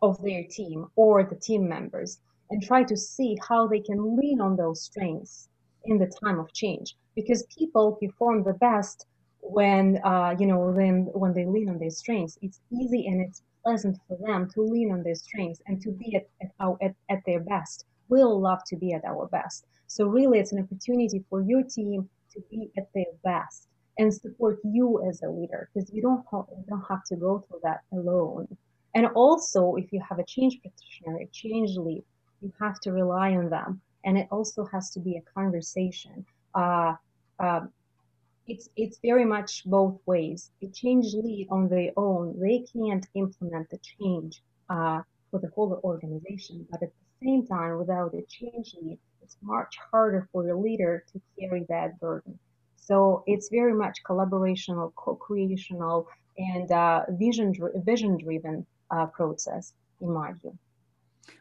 of 0.03 0.21
their 0.23 0.45
team 0.45 0.87
or 0.97 1.25
the 1.25 1.37
team 1.37 1.69
members 1.69 2.21
and 2.51 2.63
try 2.63 2.83
to 2.85 2.97
see 2.97 3.37
how 3.49 3.67
they 3.67 3.81
can 3.81 4.17
lean 4.17 4.41
on 4.41 4.57
those 4.57 4.83
strengths 4.83 5.49
in 5.85 5.99
the 5.99 6.11
time 6.23 6.39
of 6.39 6.53
change. 6.53 6.97
Because 7.15 7.45
people 7.57 7.99
perform 8.01 8.43
the 8.43 8.55
best 8.55 9.07
when 9.41 9.99
uh, 10.05 10.35
you 10.39 10.47
know 10.47 10.59
when 10.59 11.07
when 11.13 11.33
they 11.33 11.47
lean 11.47 11.69
on 11.69 11.79
their 11.79 11.91
strengths. 11.91 12.39
It's 12.43 12.61
easy 12.71 13.07
and 13.07 13.21
it's 13.21 13.43
pleasant 13.65 13.99
for 14.07 14.17
them 14.19 14.49
to 14.55 14.63
lean 14.63 14.93
on 14.93 15.03
their 15.03 15.15
strengths 15.15 15.61
and 15.67 15.81
to 15.83 15.91
be 15.91 16.17
at, 16.17 16.29
at, 16.61 16.95
at, 17.11 17.23
their 17.27 17.41
best. 17.41 17.85
We'll 18.09 18.41
love 18.41 18.63
to 18.69 18.77
be 18.77 18.93
at 18.93 19.05
our 19.05 19.27
best. 19.27 19.67
So 19.89 20.07
really 20.07 20.39
it's 20.39 20.53
an 20.53 20.63
opportunity 20.63 21.25
for 21.29 21.43
your 21.43 21.63
team 21.63 22.09
to 22.33 22.43
be 22.51 22.71
at 22.79 22.89
their 22.95 23.13
best 23.25 23.69
and 23.99 24.13
support 24.13 24.59
you 24.65 25.03
as 25.09 25.23
a 25.23 25.29
leader 25.29 25.69
because 25.73 25.91
you 25.93 26.03
don't 26.03 26.25
have, 26.31 26.45
you 26.51 26.65
don't 26.69 26.85
have 26.89 27.05
to 27.05 27.17
go 27.17 27.45
through 27.49 27.61
that 27.63 27.81
alone 27.93 28.47
and 28.95 29.07
also 29.15 29.75
if 29.77 29.93
you 29.93 30.01
have 30.09 30.19
a 30.19 30.25
change 30.25 30.61
practitioner 30.61 31.17
a 31.19 31.27
change 31.33 31.77
lead 31.77 32.05
you 32.41 32.53
have 32.61 32.79
to 32.81 32.93
rely 32.93 33.33
on 33.33 33.49
them 33.51 33.81
and 34.05 34.17
it 34.17 34.29
also 34.31 34.65
has 34.67 34.91
to 34.91 35.01
be 35.01 35.17
a 35.17 35.23
conversation 35.33 36.25
uh, 36.55 36.95
uh, 37.41 37.61
it's 38.49 38.69
it's 38.77 38.99
very 39.03 39.25
much 39.25 39.63
both 39.67 40.01
ways. 40.07 40.51
A 40.63 40.69
change 40.69 41.13
lead 41.15 41.49
on 41.51 41.69
their 41.69 41.93
own, 41.97 42.39
they 42.41 42.65
can't 42.73 43.07
implement 43.15 43.69
the 43.71 43.79
change 43.79 44.43
uh, 44.71 45.03
for 45.31 45.39
the 45.39 45.51
whole 45.55 45.79
organization. 45.85 46.67
But 46.71 46.83
at 46.83 46.91
the 46.91 47.27
same 47.27 47.47
time, 47.47 47.79
without 47.79 48.15
a 48.15 48.23
change 48.23 48.75
lead, 48.81 48.99
it's 49.23 49.37
much 49.43 49.77
harder 49.91 50.29
for 50.33 50.45
the 50.47 50.57
leader 50.57 51.05
to 51.13 51.21
carry 51.39 51.67
that 51.69 52.01
burden. 52.01 52.39
So 52.89 53.23
it's 53.27 53.51
very 53.51 53.75
much 53.75 53.99
collaborational, 54.03 54.95
co-creational, 54.97 56.09
and 56.39 56.73
uh, 56.73 57.03
vision 57.11 57.53
vision 57.85 58.17
driven 58.17 58.65
uh, 58.91 59.05
process, 59.05 59.75
in 60.01 60.11
my 60.11 60.33
view. 60.33 60.57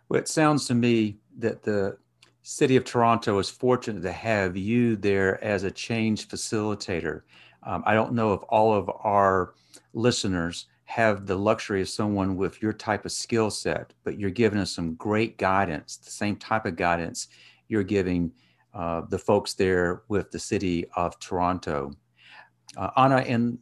Well, 0.10 0.20
it 0.20 0.28
sounds 0.28 0.68
to 0.68 0.76
me 0.76 1.20
that 1.38 1.64
the 1.64 1.98
City 2.42 2.76
of 2.76 2.84
Toronto 2.84 3.40
is 3.40 3.50
fortunate 3.50 4.02
to 4.02 4.12
have 4.12 4.58
you 4.58 4.98
there 4.98 5.42
as 5.42 5.64
a 5.64 5.72
change 5.72 6.28
facilitator. 6.28 7.22
Um, 7.64 7.82
I 7.86 7.94
don't 7.94 8.12
know 8.12 8.34
if 8.34 8.42
all 8.50 8.74
of 8.74 8.92
our 9.00 9.54
listeners 9.94 10.66
have 10.84 11.28
the 11.28 11.38
luxury 11.38 11.82
of 11.82 11.88
someone 11.88 12.36
with 12.36 12.62
your 12.62 12.74
type 12.74 13.06
of 13.06 13.14
skill 13.14 13.50
set, 13.52 13.94
but 14.04 14.20
you're 14.20 14.30
giving 14.30 14.60
us 14.60 14.72
some 14.72 14.96
great 14.96 15.38
guidance, 15.38 15.96
the 15.96 16.12
same 16.12 16.36
type 16.36 16.66
of 16.66 16.76
guidance 16.76 17.30
you're 17.70 17.84
giving 17.84 18.34
uh, 18.78 19.02
the 19.10 19.18
folks 19.18 19.56
there 19.56 20.04
with 20.08 20.30
the 20.30 20.38
City 20.38 20.86
of 20.96 21.18
Toronto. 21.20 21.92
Uh, 22.78 22.92
Anna, 22.96 23.22
in 23.22 23.58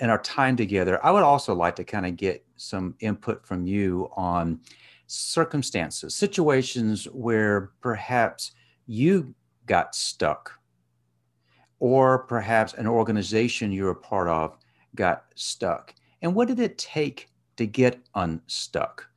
in 0.00 0.10
our 0.10 0.20
time 0.20 0.54
together, 0.54 1.04
I 1.06 1.10
would 1.12 1.22
also 1.22 1.54
like 1.54 1.76
to 1.76 1.84
kind 1.84 2.04
of 2.04 2.16
get 2.16 2.44
some 2.56 2.94
input 3.00 3.46
from 3.46 3.64
you 3.64 4.10
on 4.16 4.60
circumstances, 5.06 6.14
situations 6.14 7.06
where 7.06 7.70
perhaps 7.80 8.52
you 8.86 9.34
got 9.64 9.94
stuck, 9.94 10.52
or 11.78 12.18
perhaps 12.24 12.74
an 12.74 12.86
organization 12.86 13.72
you're 13.72 13.92
a 13.92 13.96
part 13.96 14.28
of 14.28 14.58
got 14.94 15.24
stuck. 15.36 15.94
And 16.20 16.34
what 16.34 16.48
did 16.48 16.60
it 16.60 16.76
take 16.76 17.28
to 17.56 17.66
get 17.66 17.98
unstuck? 18.14 19.08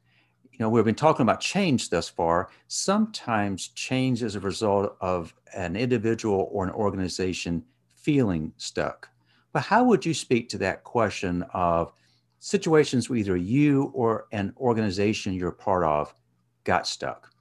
You 0.57 0.63
know, 0.63 0.69
we've 0.69 0.83
been 0.83 0.95
talking 0.95 1.21
about 1.21 1.39
change 1.39 1.91
thus 1.91 2.09
far. 2.09 2.49
Sometimes 2.67 3.67
change 3.69 4.23
is 4.23 4.35
a 4.35 4.39
result 4.39 4.97
of 5.01 5.35
an 5.53 5.75
individual 5.75 6.49
or 6.51 6.65
an 6.65 6.71
organization 6.71 7.63
feeling 7.95 8.51
stuck. 8.57 9.07
But 9.53 9.61
how 9.61 9.83
would 9.83 10.03
you 10.03 10.15
speak 10.15 10.49
to 10.49 10.57
that 10.59 10.83
question 10.83 11.43
of 11.53 11.93
situations 12.39 13.07
where 13.07 13.19
either 13.19 13.37
you 13.37 13.91
or 13.93 14.25
an 14.31 14.51
organization 14.57 15.33
you're 15.33 15.51
part 15.51 15.83
of 15.83 16.15
got 16.63 16.87
stuck? 16.87 17.31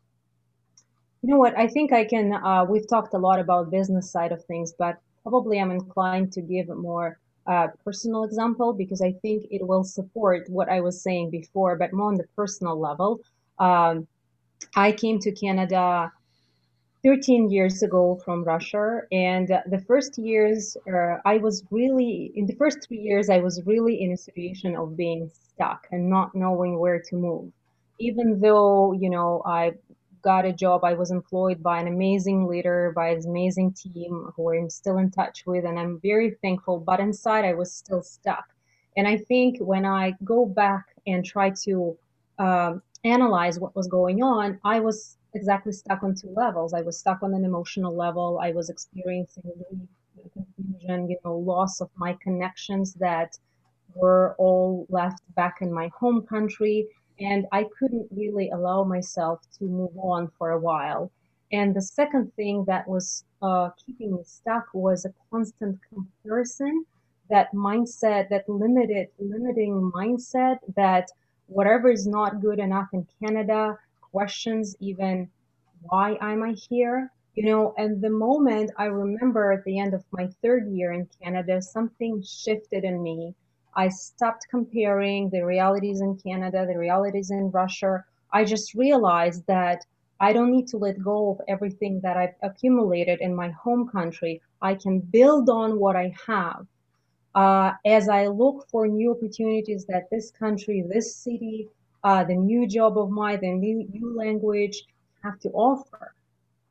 You 1.23 1.31
know 1.31 1.39
what? 1.39 1.57
I 1.59 1.69
think 1.69 1.95
I 1.95 2.05
can. 2.05 2.35
Uh, 2.35 2.67
we've 2.69 2.87
talked 2.87 3.15
a 3.15 3.19
lot 3.19 3.41
about 3.41 3.71
business 3.71 4.11
side 4.11 4.31
of 4.31 4.45
things, 4.45 4.75
but 4.79 4.99
probably 5.23 5.59
I'm 5.59 5.71
inclined 5.71 6.33
to 6.33 6.43
give 6.43 6.69
more 6.69 7.19
uh, 7.47 7.69
personal 7.85 8.25
example 8.25 8.73
because 8.73 9.01
I 9.01 9.13
think 9.23 9.47
it 9.51 9.67
will 9.67 9.85
support 9.85 10.49
what 10.49 10.69
I 10.69 10.81
was 10.81 11.03
saying 11.03 11.31
before, 11.31 11.77
but 11.77 11.93
more 11.93 12.09
on 12.09 12.17
the 12.17 12.27
personal 12.35 12.79
level. 12.79 13.21
Um, 13.59 14.07
I 14.75 14.93
came 14.93 15.19
to 15.21 15.33
Canada 15.33 16.13
13 17.05 17.51
years 17.51 17.83
ago 17.83 18.21
from 18.25 18.43
Russia, 18.43 19.03
and 19.13 19.49
the 19.67 19.79
first 19.87 20.19
years 20.19 20.77
uh, 20.93 21.19
I 21.25 21.37
was 21.39 21.65
really 21.71 22.33
in 22.35 22.47
the 22.47 22.55
first 22.55 22.79
three 22.87 22.99
years 22.99 23.31
I 23.31 23.39
was 23.39 23.65
really 23.65 24.03
in 24.03 24.13
a 24.13 24.17
situation 24.17 24.75
of 24.75 24.97
being 24.97 25.31
stuck 25.33 25.87
and 25.93 26.11
not 26.11 26.35
knowing 26.35 26.79
where 26.79 27.01
to 27.01 27.17
move. 27.17 27.53
Even 27.99 28.41
though 28.41 28.93
you 28.93 29.09
know 29.09 29.43
I 29.47 29.75
got 30.27 30.45
a 30.45 30.53
job. 30.53 30.83
I 30.83 30.95
was 30.95 31.13
employed 31.13 31.63
by 31.63 31.79
an 31.79 31.87
amazing 31.87 32.49
leader, 32.49 32.93
by 32.97 33.11
an 33.11 33.23
amazing 33.25 33.75
team 33.75 34.13
who 34.35 34.53
I'm 34.53 34.69
still 34.69 34.99
in 34.99 35.09
touch 35.13 35.47
with, 35.47 35.65
and 35.65 35.79
I'm 35.79 36.01
very 36.01 36.33
thankful. 36.43 36.81
But 36.81 36.99
inside, 36.99 37.45
I 37.45 37.55
was 37.55 37.73
still 37.73 38.03
stuck. 38.03 38.47
And 38.97 39.07
I 39.07 39.19
think 39.19 39.59
when 39.61 39.87
I 39.87 40.15
go 40.25 40.45
back 40.45 40.85
and 41.07 41.25
try 41.25 41.51
to 41.67 41.97
um, 42.41 42.83
analyze 43.05 43.61
what 43.61 43.77
was 43.77 43.87
going 43.87 44.21
on, 44.21 44.59
I 44.65 44.81
was 44.81 45.17
exactly 45.35 45.73
stuck 45.73 46.03
on 46.03 46.17
two 46.17 46.33
levels. 46.35 46.75
I 46.75 46.81
was 46.81 46.99
stuck 46.99 47.23
on 47.23 47.33
an 47.33 47.45
emotional 47.45 47.95
level. 47.95 48.41
I 48.43 48.51
was 48.51 48.69
experiencing 48.69 49.43
confusion, 50.33 51.09
you 51.09 51.19
know, 51.25 51.37
loss 51.37 51.81
of 51.81 51.89
my 51.95 52.17
connections 52.21 52.95
that 52.95 53.39
were 53.95 54.35
all 54.39 54.87
left 54.89 55.23
back 55.37 55.59
in 55.61 55.73
my 55.73 55.89
home 56.01 56.23
country 56.27 56.89
and 57.21 57.47
I 57.53 57.65
couldn't 57.79 58.09
really 58.11 58.51
allow 58.51 58.85
myself 58.85 59.41
to 59.59 59.65
move 59.65 59.97
on 59.99 60.31
for 60.39 60.51
a 60.51 60.59
while. 60.59 61.11
And 61.53 61.75
the 61.75 61.83
second 61.83 62.35
thing 62.35 62.65
that 62.67 62.87
was 62.89 63.25
uh, 63.41 63.71
keeping 63.85 64.17
me 64.17 64.23
stuck 64.25 64.67
was 64.75 65.05
a 65.05 65.15
constant 65.31 65.79
comparison, 65.89 66.85
that 67.31 67.53
mindset, 67.53 68.29
that 68.31 68.49
limited, 68.49 69.09
limiting 69.19 69.91
mindset 69.95 70.59
that 70.75 71.11
whatever 71.47 71.91
is 71.91 72.07
not 72.07 72.41
good 72.41 72.59
enough 72.59 72.89
in 72.93 73.07
Canada 73.21 73.79
questions 74.13 74.77
even 74.81 75.29
why 75.83 76.17
am 76.21 76.43
I 76.43 76.53
here? 76.53 77.11
You 77.35 77.45
know, 77.45 77.75
and 77.77 78.01
the 78.01 78.11
moment 78.11 78.71
I 78.79 78.87
remember 78.87 79.53
at 79.53 79.63
the 79.65 79.79
end 79.79 79.95
of 79.95 80.05
my 80.11 80.27
third 80.43 80.69
year 80.69 80.93
in 80.93 81.09
Canada, 81.23 81.61
something 81.61 82.23
shifted 82.23 82.83
in 82.85 83.03
me 83.03 83.35
I 83.77 83.89
stopped 83.89 84.47
comparing 84.49 85.29
the 85.29 85.45
realities 85.45 86.01
in 86.01 86.17
Canada, 86.17 86.65
the 86.67 86.79
realities 86.79 87.31
in 87.31 87.51
Russia. 87.51 88.03
I 88.33 88.43
just 88.45 88.75
realized 88.75 89.47
that 89.49 89.85
I 90.19 90.33
don't 90.33 90.51
need 90.51 90.67
to 90.69 90.79
let 90.79 91.03
go 91.03 91.33
of 91.33 91.43
everything 91.47 92.01
that 92.01 92.17
I've 92.17 92.37
accumulated 92.43 93.21
in 93.21 93.35
my 93.35 93.51
home 93.51 93.87
country. 93.87 94.41
I 94.63 94.77
can 94.77 95.01
build 95.01 95.51
on 95.51 95.79
what 95.79 95.95
I 95.95 96.15
have. 96.27 96.67
Uh, 97.35 97.73
as 97.85 98.09
I 98.09 98.29
look 98.29 98.67
for 98.71 98.89
new 98.89 99.11
opportunities 99.11 99.85
that 99.85 100.09
this 100.11 100.31
country, 100.31 100.83
this 100.89 101.15
city, 101.15 101.69
uh, 102.03 102.25
the 102.25 102.35
new 102.35 102.67
job 102.67 102.97
of 102.97 103.11
mine, 103.11 103.41
the 103.43 103.53
new, 103.53 103.87
new 103.93 104.17
language 104.17 104.85
have 105.23 105.39
to 105.41 105.51
offer. 105.51 106.15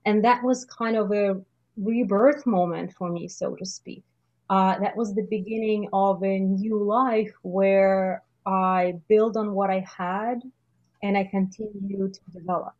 And 0.05 0.23
that 0.23 0.43
was 0.43 0.65
kind 0.65 0.97
of 0.97 1.11
a 1.11 1.39
rebirth 1.77 2.47
moment 2.47 2.93
for 2.93 3.11
me, 3.11 3.27
so 3.27 3.53
to 3.55 3.65
speak 3.65 4.03
uh, 4.49 4.79
that 4.79 4.95
was 4.95 5.13
the 5.13 5.23
beginning 5.23 5.89
of 5.93 6.23
a 6.23 6.39
new 6.39 6.83
life 6.83 7.33
where 7.41 8.23
I 8.45 8.95
build 9.07 9.37
on 9.37 9.53
what 9.53 9.69
I 9.69 9.85
had 9.97 10.41
and 11.03 11.17
I 11.17 11.23
continue 11.25 12.09
to 12.09 12.19
develop. 12.31 12.73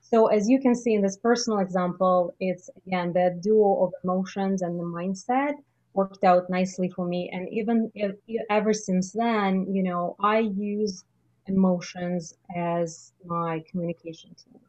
So 0.00 0.28
as 0.28 0.48
you 0.48 0.60
can 0.60 0.74
see 0.74 0.94
in 0.94 1.02
this 1.02 1.16
personal 1.16 1.58
example, 1.58 2.34
it's 2.40 2.70
again 2.86 3.12
the 3.12 3.38
duo 3.42 3.84
of 3.84 3.92
emotions 4.04 4.62
and 4.62 4.78
the 4.78 4.84
mindset 4.84 5.54
worked 5.94 6.24
out 6.24 6.48
nicely 6.48 6.88
for 6.88 7.06
me. 7.06 7.28
And 7.32 7.48
even 7.50 7.90
if, 7.94 8.12
ever 8.48 8.72
since 8.72 9.12
then, 9.12 9.66
you 9.74 9.82
know, 9.82 10.16
I 10.20 10.38
use 10.38 11.04
emotions 11.46 12.34
as 12.54 13.12
my 13.24 13.62
communication 13.70 14.34
tool 14.42 14.60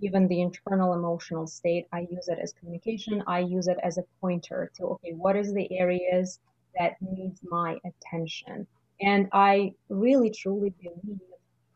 even 0.00 0.28
the 0.28 0.40
internal 0.40 0.94
emotional 0.94 1.46
state 1.46 1.86
i 1.92 2.00
use 2.10 2.28
it 2.28 2.38
as 2.42 2.52
communication. 2.52 3.22
I 3.26 3.40
use 3.40 3.66
it 3.68 3.78
as 3.82 3.98
a 3.98 4.04
pointer 4.20 4.70
to 4.76 4.84
okay 4.94 5.12
what 5.12 5.36
is 5.36 5.52
the 5.52 5.66
areas 5.78 6.38
that 6.78 6.96
needs 7.00 7.40
my 7.42 7.78
attention? 7.84 8.66
And 9.00 9.28
i 9.32 9.72
really 9.88 10.30
truly 10.30 10.72
believe 10.82 11.20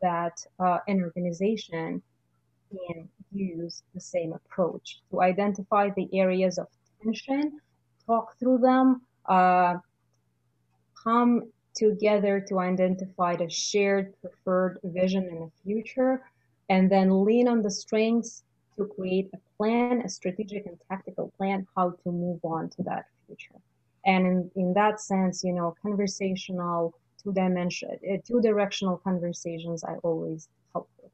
that 0.01 0.37
uh, 0.59 0.79
an 0.87 1.01
organization 1.03 2.01
can 2.71 3.09
use 3.31 3.83
the 3.93 3.99
same 3.99 4.33
approach 4.33 5.01
to 5.11 5.21
identify 5.21 5.89
the 5.95 6.07
areas 6.17 6.57
of 6.57 6.67
tension 7.03 7.59
talk 8.05 8.37
through 8.39 8.57
them 8.57 9.01
uh, 9.27 9.75
come 11.03 11.43
together 11.75 12.43
to 12.47 12.59
identify 12.59 13.35
the 13.35 13.49
shared 13.49 14.13
preferred 14.21 14.79
vision 14.83 15.23
in 15.23 15.39
the 15.39 15.51
future 15.63 16.21
and 16.71 16.89
then 16.89 17.25
lean 17.25 17.49
on 17.49 17.61
the 17.61 17.69
strengths 17.69 18.43
to 18.77 18.85
create 18.95 19.29
a 19.33 19.37
plan, 19.57 20.01
a 20.05 20.09
strategic 20.09 20.65
and 20.65 20.77
tactical 20.89 21.29
plan, 21.37 21.67
how 21.75 21.89
to 21.89 22.11
move 22.11 22.39
on 22.45 22.69
to 22.69 22.81
that 22.83 23.03
future. 23.27 23.59
And 24.05 24.25
in, 24.25 24.51
in 24.55 24.73
that 24.75 25.01
sense, 25.01 25.43
you 25.43 25.51
know, 25.51 25.75
conversational, 25.81 26.93
two 27.21 27.33
dimension, 27.33 27.89
uh, 28.09 28.15
two 28.25 28.39
directional 28.41 28.97
conversations, 28.97 29.83
I 29.83 29.95
always 30.01 30.47
help 30.71 30.87
with. 31.03 31.11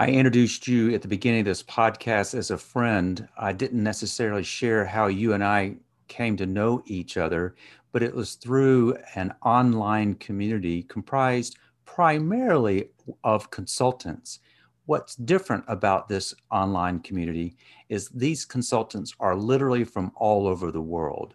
I 0.00 0.08
introduced 0.08 0.66
you 0.66 0.92
at 0.92 1.00
the 1.00 1.08
beginning 1.08 1.40
of 1.40 1.46
this 1.46 1.62
podcast 1.62 2.36
as 2.36 2.50
a 2.50 2.58
friend. 2.58 3.28
I 3.38 3.52
didn't 3.52 3.84
necessarily 3.84 4.42
share 4.42 4.84
how 4.84 5.06
you 5.06 5.34
and 5.34 5.44
I 5.44 5.76
came 6.08 6.36
to 6.38 6.46
know 6.46 6.82
each 6.86 7.16
other, 7.16 7.54
but 7.92 8.02
it 8.02 8.12
was 8.12 8.34
through 8.34 8.96
an 9.14 9.32
online 9.44 10.16
community 10.16 10.82
comprised 10.82 11.56
primarily 11.94 12.90
of 13.24 13.50
consultants. 13.50 14.40
What's 14.86 15.16
different 15.16 15.64
about 15.68 16.06
this 16.06 16.34
online 16.50 17.00
community 17.00 17.56
is 17.88 18.08
these 18.10 18.44
consultants 18.44 19.14
are 19.20 19.34
literally 19.34 19.84
from 19.84 20.12
all 20.14 20.46
over 20.46 20.70
the 20.70 20.82
world. 20.82 21.34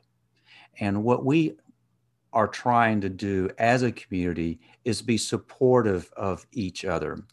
And 0.80 1.04
what 1.04 1.26
we 1.26 1.58
are 2.34 2.48
trying 2.48 3.02
to 3.02 3.10
do 3.10 3.50
as 3.58 3.82
a 3.82 3.92
community 3.92 4.60
is 4.86 5.02
be 5.02 5.18
supportive 5.18 6.10
of 6.16 6.46
each 6.52 6.86
other. 6.86 7.24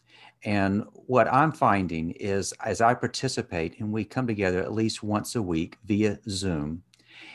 And 0.43 0.83
what 0.93 1.31
I'm 1.31 1.51
finding 1.51 2.11
is 2.11 2.53
as 2.65 2.81
I 2.81 2.95
participate 2.95 3.79
and 3.79 3.91
we 3.91 4.03
come 4.03 4.25
together 4.27 4.61
at 4.61 4.73
least 4.73 5.03
once 5.03 5.35
a 5.35 5.41
week 5.41 5.77
via 5.85 6.19
Zoom, 6.27 6.83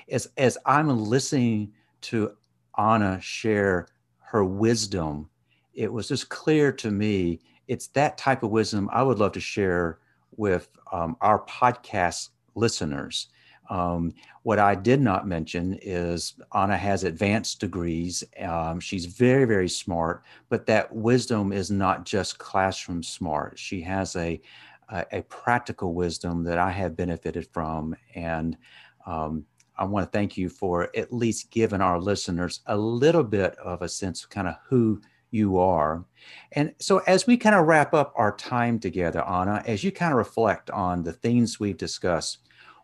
is 0.08 0.28
as 0.36 0.58
I'm 0.66 0.88
listening 0.88 1.72
to 2.02 2.32
Anna 2.76 3.20
share 3.20 3.88
her 4.18 4.44
wisdom 4.44 5.30
it 5.76 5.92
was 5.92 6.08
just 6.08 6.28
clear 6.28 6.72
to 6.72 6.90
me 6.90 7.40
it's 7.68 7.88
that 7.88 8.18
type 8.18 8.42
of 8.42 8.50
wisdom 8.50 8.88
I 8.92 9.02
would 9.02 9.18
love 9.18 9.32
to 9.32 9.40
share 9.40 9.98
with 10.36 10.68
um, 10.92 11.16
our 11.20 11.44
podcast 11.46 12.30
listeners. 12.54 13.28
Um, 13.68 14.12
what 14.44 14.60
I 14.60 14.76
did 14.76 15.00
not 15.00 15.26
mention 15.26 15.78
is 15.82 16.34
Anna 16.54 16.76
has 16.76 17.02
advanced 17.02 17.60
degrees. 17.60 18.22
Um, 18.40 18.78
she's 18.78 19.06
very, 19.06 19.44
very 19.44 19.68
smart, 19.68 20.22
but 20.48 20.66
that 20.66 20.94
wisdom 20.94 21.52
is 21.52 21.70
not 21.70 22.04
just 22.04 22.38
classroom 22.38 23.02
smart. 23.02 23.58
She 23.58 23.80
has 23.82 24.14
a, 24.14 24.40
a, 24.88 25.04
a 25.12 25.22
practical 25.22 25.94
wisdom 25.94 26.44
that 26.44 26.58
I 26.58 26.70
have 26.70 26.96
benefited 26.96 27.48
from. 27.52 27.96
And 28.14 28.56
um, 29.04 29.44
I 29.76 29.84
want 29.84 30.06
to 30.06 30.16
thank 30.16 30.36
you 30.36 30.48
for 30.48 30.88
at 30.96 31.12
least 31.12 31.50
giving 31.50 31.80
our 31.80 32.00
listeners 32.00 32.60
a 32.66 32.76
little 32.76 33.24
bit 33.24 33.56
of 33.56 33.82
a 33.82 33.88
sense 33.88 34.22
of 34.22 34.30
kind 34.30 34.46
of 34.46 34.54
who 34.68 35.00
you 35.36 35.58
are. 35.58 36.04
And 36.52 36.74
so, 36.78 36.98
as 37.06 37.26
we 37.26 37.36
kind 37.36 37.54
of 37.54 37.66
wrap 37.66 37.94
up 37.94 38.12
our 38.16 38.34
time 38.36 38.78
together, 38.78 39.22
Anna, 39.24 39.62
as 39.66 39.84
you 39.84 39.92
kind 39.92 40.12
of 40.12 40.18
reflect 40.18 40.70
on 40.70 41.02
the 41.02 41.12
things 41.12 41.60
we've 41.60 41.76
discussed, 41.76 42.38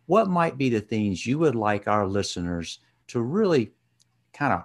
what 0.06 0.28
might 0.28 0.58
be 0.58 0.68
the 0.68 0.80
things 0.80 1.26
you 1.26 1.38
would 1.38 1.54
like 1.54 1.88
our 1.88 2.06
listeners 2.06 2.80
to 3.08 3.20
really 3.20 3.72
kind 4.32 4.52
of 4.52 4.64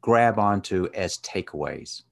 grab 0.00 0.38
onto 0.38 0.88
as 0.94 1.18
takeaways? 1.18 2.02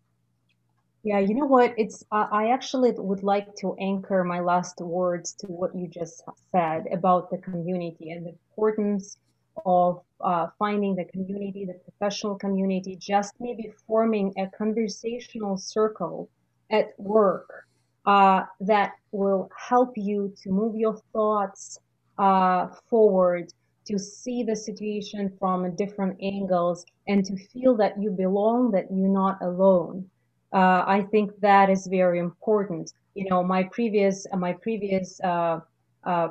Yeah, 1.02 1.20
you 1.20 1.34
know 1.34 1.46
what? 1.46 1.74
It's 1.76 2.04
uh, 2.12 2.26
I 2.30 2.50
actually 2.50 2.92
would 2.92 3.22
like 3.22 3.54
to 3.56 3.76
anchor 3.80 4.24
my 4.24 4.40
last 4.40 4.80
words 4.80 5.32
to 5.40 5.46
what 5.46 5.74
you 5.74 5.88
just 5.88 6.22
said 6.52 6.86
about 6.92 7.30
the 7.30 7.38
community 7.38 8.10
and 8.10 8.26
the 8.26 8.30
importance 8.30 9.16
of 9.64 10.02
uh, 10.20 10.48
finding 10.58 10.94
the 10.94 11.04
community, 11.04 11.64
the 11.64 11.74
professional 11.74 12.36
community, 12.36 12.96
just 12.96 13.34
maybe 13.40 13.72
forming 13.86 14.32
a 14.38 14.46
conversational 14.56 15.56
circle 15.56 16.28
at 16.70 16.98
work 16.98 17.66
uh, 18.06 18.42
that 18.60 18.92
will 19.12 19.50
help 19.56 19.92
you 19.96 20.32
to 20.42 20.50
move 20.50 20.74
your 20.74 20.96
thoughts 21.12 21.78
uh, 22.18 22.68
forward, 22.88 23.52
to 23.84 23.98
see 23.98 24.42
the 24.42 24.56
situation 24.56 25.32
from 25.38 25.74
different 25.76 26.16
angles, 26.22 26.84
and 27.06 27.24
to 27.24 27.36
feel 27.36 27.76
that 27.76 28.00
you 28.00 28.10
belong, 28.10 28.70
that 28.70 28.86
you're 28.90 29.08
not 29.08 29.38
alone. 29.40 30.08
Uh, 30.52 30.84
I 30.86 31.06
think 31.10 31.38
that 31.40 31.70
is 31.70 31.86
very 31.86 32.18
important. 32.18 32.92
You 33.14 33.28
know, 33.28 33.42
my 33.42 33.64
previous 33.64 34.26
my 34.34 34.54
previous 34.54 35.20
uh, 35.20 35.60
uh, 36.04 36.28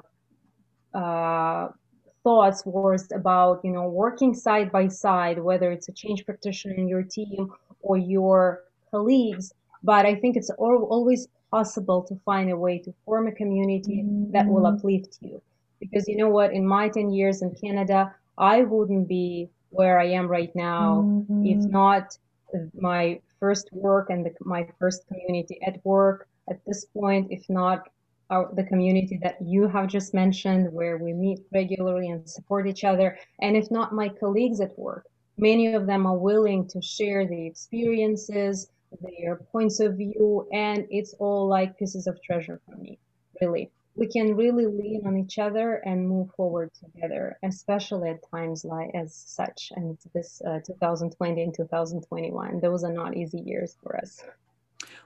uh, 0.94 1.70
thoughts 2.28 2.60
was 2.66 3.04
about 3.22 3.56
you 3.64 3.72
know 3.76 3.88
working 3.88 4.34
side 4.34 4.70
by 4.78 4.86
side, 5.06 5.38
whether 5.50 5.72
it's 5.76 5.88
a 5.88 5.96
change 6.02 6.26
practitioner 6.26 6.76
in 6.82 6.88
your 6.94 7.04
team 7.18 7.42
or 7.88 7.96
your 7.98 8.64
colleagues. 8.92 9.54
But 9.84 10.04
I 10.12 10.14
think 10.16 10.36
it's 10.36 10.52
always 10.58 11.22
possible 11.52 12.02
to 12.10 12.14
find 12.26 12.48
a 12.52 12.58
way 12.66 12.76
to 12.86 12.92
form 13.06 13.26
a 13.28 13.36
community 13.42 13.98
mm-hmm. 14.04 14.32
that 14.34 14.46
will 14.52 14.66
mm-hmm. 14.68 14.80
uplift 14.80 15.14
you. 15.22 15.42
Because 15.80 16.04
you 16.10 16.18
know 16.18 16.32
what, 16.38 16.52
in 16.52 16.68
my 16.68 16.90
10 16.90 17.12
years 17.12 17.42
in 17.42 17.52
Canada, 17.64 18.00
I 18.38 18.64
wouldn't 18.64 19.08
be 19.08 19.50
where 19.70 19.98
I 20.00 20.08
am 20.20 20.28
right 20.28 20.54
now 20.56 20.86
mm-hmm. 21.06 21.46
if 21.54 21.60
not 21.80 22.18
my 22.92 23.20
first 23.40 23.70
work 23.72 24.10
and 24.10 24.26
the, 24.26 24.34
my 24.56 24.68
first 24.80 25.08
community 25.08 25.60
at 25.70 25.76
work 25.86 26.28
at 26.50 26.60
this 26.66 26.86
point, 26.86 27.28
if 27.32 27.44
not 27.50 27.80
our, 28.30 28.50
the 28.54 28.64
community 28.64 29.20
that 29.24 29.38
you 29.42 29.68
have 29.68 29.88
just 29.88 30.14
mentioned, 30.14 30.72
where 30.72 30.98
we 30.98 31.14
meet 31.14 31.40
regularly 31.54 32.10
and 32.10 32.30
support 32.30 32.68
each 32.68 32.84
other, 32.84 33.18
and 33.42 33.56
if 33.56 33.70
not 33.72 33.94
my 33.94 34.10
colleagues 34.10 34.62
at 34.62 34.78
work. 34.78 35.06
Many 35.38 35.74
of 35.74 35.86
them 35.86 36.06
are 36.06 36.18
willing 36.18 36.68
to 36.70 36.82
share 36.82 37.28
the 37.28 37.46
experiences, 37.46 38.70
their 39.02 39.36
points 39.36 39.80
of 39.80 39.96
view, 39.96 40.48
and 40.52 40.88
it's 40.90 41.14
all 41.20 41.48
like 41.48 41.78
pieces 41.78 42.08
of 42.08 42.22
treasure 42.24 42.60
for 42.66 42.76
me, 42.78 42.98
really. 43.42 43.70
We 43.96 44.08
can 44.08 44.36
really 44.36 44.68
lean 44.68 45.08
on 45.08 45.18
each 45.18 45.40
other 45.40 45.76
and 45.86 46.08
move 46.08 46.30
forward 46.36 46.72
together, 46.74 47.38
especially 47.44 48.10
at 48.10 48.30
times 48.30 48.64
like 48.64 48.92
as 48.94 49.14
such, 49.16 49.72
and 49.76 49.98
this 50.14 50.42
uh, 50.48 50.60
2020 50.66 51.42
and 51.42 51.54
2021. 51.54 52.60
Those 52.60 52.84
are 52.84 52.94
not 52.94 53.18
easy 53.18 53.40
years 53.40 53.76
for 53.82 53.98
us. 53.98 54.24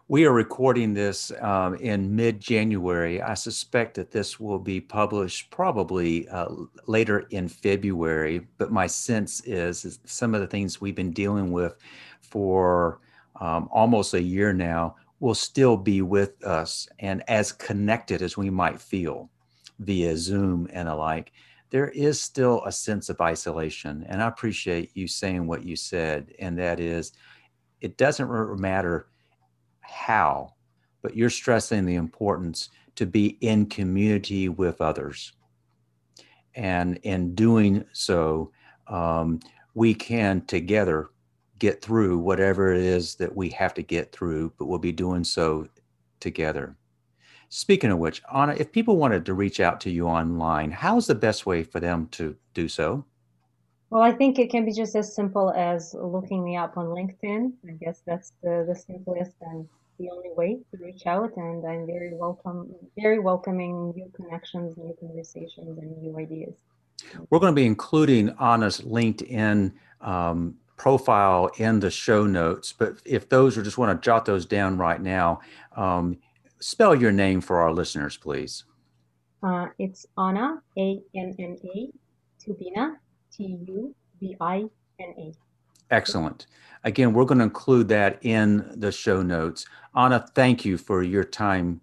We 0.07 0.25
are 0.25 0.33
recording 0.33 0.93
this 0.93 1.31
um, 1.39 1.75
in 1.75 2.15
mid 2.15 2.39
January. 2.39 3.21
I 3.21 3.33
suspect 3.33 3.95
that 3.95 4.11
this 4.11 4.39
will 4.39 4.59
be 4.59 4.81
published 4.81 5.49
probably 5.51 6.27
uh, 6.29 6.47
later 6.85 7.27
in 7.29 7.47
February, 7.47 8.47
but 8.57 8.71
my 8.71 8.87
sense 8.87 9.41
is, 9.41 9.85
is 9.85 9.99
some 10.05 10.35
of 10.35 10.41
the 10.41 10.47
things 10.47 10.81
we've 10.81 10.95
been 10.95 11.13
dealing 11.13 11.51
with 11.51 11.77
for 12.19 12.99
um, 13.39 13.69
almost 13.71 14.13
a 14.13 14.21
year 14.21 14.53
now 14.53 14.95
will 15.21 15.35
still 15.35 15.77
be 15.77 16.01
with 16.01 16.43
us 16.43 16.87
and 16.99 17.23
as 17.29 17.51
connected 17.51 18.21
as 18.21 18.35
we 18.35 18.49
might 18.49 18.81
feel 18.81 19.29
via 19.79 20.17
Zoom 20.17 20.67
and 20.73 20.89
alike. 20.89 21.31
There 21.69 21.89
is 21.89 22.19
still 22.19 22.63
a 22.65 22.71
sense 22.71 23.09
of 23.09 23.21
isolation. 23.21 24.05
And 24.09 24.21
I 24.21 24.27
appreciate 24.27 24.91
you 24.93 25.07
saying 25.07 25.47
what 25.47 25.63
you 25.63 25.75
said, 25.75 26.33
and 26.39 26.57
that 26.57 26.79
is 26.79 27.13
it 27.79 27.97
doesn't 27.97 28.59
matter 28.59 29.07
how, 29.91 30.53
but 31.01 31.15
you're 31.15 31.29
stressing 31.29 31.85
the 31.85 31.95
importance 31.95 32.69
to 32.95 33.05
be 33.05 33.37
in 33.41 33.65
community 33.65 34.49
with 34.49 34.81
others. 34.81 35.33
And 36.55 36.97
in 37.03 37.35
doing 37.35 37.85
so, 37.93 38.51
um, 38.87 39.39
we 39.73 39.93
can 39.93 40.45
together 40.45 41.09
get 41.59 41.81
through 41.81 42.17
whatever 42.17 42.73
it 42.73 42.81
is 42.81 43.15
that 43.15 43.35
we 43.35 43.49
have 43.49 43.73
to 43.75 43.83
get 43.83 44.11
through, 44.11 44.51
but 44.57 44.65
we'll 44.65 44.79
be 44.79 44.91
doing 44.91 45.23
so 45.23 45.67
together. 46.19 46.75
Speaking 47.49 47.91
of 47.91 47.99
which, 47.99 48.21
Anna, 48.33 48.53
if 48.57 48.71
people 48.71 48.97
wanted 48.97 49.25
to 49.25 49.33
reach 49.33 49.59
out 49.59 49.81
to 49.81 49.91
you 49.91 50.07
online, 50.07 50.71
how's 50.71 51.07
the 51.07 51.15
best 51.15 51.45
way 51.45 51.63
for 51.63 51.79
them 51.79 52.07
to 52.11 52.35
do 52.53 52.67
so? 52.67 53.05
Well, 53.89 54.01
I 54.01 54.13
think 54.13 54.39
it 54.39 54.49
can 54.49 54.65
be 54.65 54.71
just 54.71 54.95
as 54.95 55.13
simple 55.13 55.51
as 55.51 55.93
looking 55.93 56.45
me 56.45 56.55
up 56.55 56.77
on 56.77 56.85
LinkedIn. 56.87 57.51
I 57.67 57.73
guess 57.73 58.01
that's 58.07 58.31
the, 58.41 58.65
the 58.65 58.75
simplest 58.75 59.35
and 59.41 59.67
the 60.01 60.09
only 60.09 60.31
way 60.35 60.57
to 60.71 60.83
reach 60.83 61.05
out 61.05 61.31
and 61.37 61.65
I'm 61.65 61.85
very 61.85 62.13
welcome 62.13 62.73
very 62.97 63.19
welcoming 63.19 63.93
new 63.95 64.11
connections, 64.15 64.75
new 64.77 64.95
conversations 64.99 65.77
and 65.77 65.97
new 66.01 66.17
ideas. 66.17 66.53
We're 67.29 67.39
going 67.39 67.53
to 67.53 67.55
be 67.55 67.65
including 67.65 68.29
Anna's 68.41 68.81
LinkedIn 68.81 69.73
um, 70.01 70.55
profile 70.77 71.51
in 71.57 71.79
the 71.79 71.91
show 71.91 72.25
notes, 72.25 72.73
but 72.73 72.97
if 73.05 73.29
those 73.29 73.57
are 73.57 73.63
just 73.63 73.77
want 73.77 73.91
to 73.91 74.03
jot 74.03 74.25
those 74.25 74.45
down 74.45 74.77
right 74.77 75.01
now, 75.01 75.41
um, 75.75 76.17
spell 76.59 76.95
your 76.95 77.11
name 77.11 77.39
for 77.41 77.59
our 77.59 77.71
listeners, 77.71 78.17
please. 78.17 78.63
Uh, 79.43 79.67
it's 79.77 80.05
Anna, 80.17 80.61
A-N-N-A, 80.77 81.89
Tubina, 82.39 82.95
T-U-B-I-N-A. 83.31 84.71
Excellent. 85.91 86.47
Again, 86.83 87.13
we're 87.13 87.25
going 87.25 87.37
to 87.37 87.43
include 87.43 87.89
that 87.89 88.17
in 88.21 88.71
the 88.79 88.91
show 88.91 89.21
notes. 89.21 89.65
Anna, 89.95 90.25
thank 90.33 90.65
you 90.65 90.77
for 90.77 91.03
your 91.03 91.23
time 91.23 91.81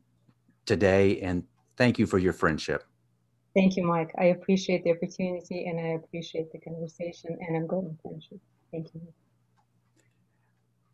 today 0.67 1.21
and 1.21 1.45
thank 1.77 1.99
you 1.99 2.07
for 2.07 2.19
your 2.19 2.33
friendship. 2.33 2.85
Thank 3.55 3.77
you, 3.77 3.85
Mike. 3.87 4.13
I 4.19 4.25
appreciate 4.27 4.85
the 4.85 4.93
opportunity 4.93 5.67
and 5.67 5.79
I 5.79 5.91
appreciate 5.95 6.53
the 6.53 6.59
conversation 6.59 7.37
and 7.41 7.57
i'm 7.57 7.67
going 7.67 7.97
friendship. 8.03 8.39
Thank 8.71 8.89
you. 8.95 9.01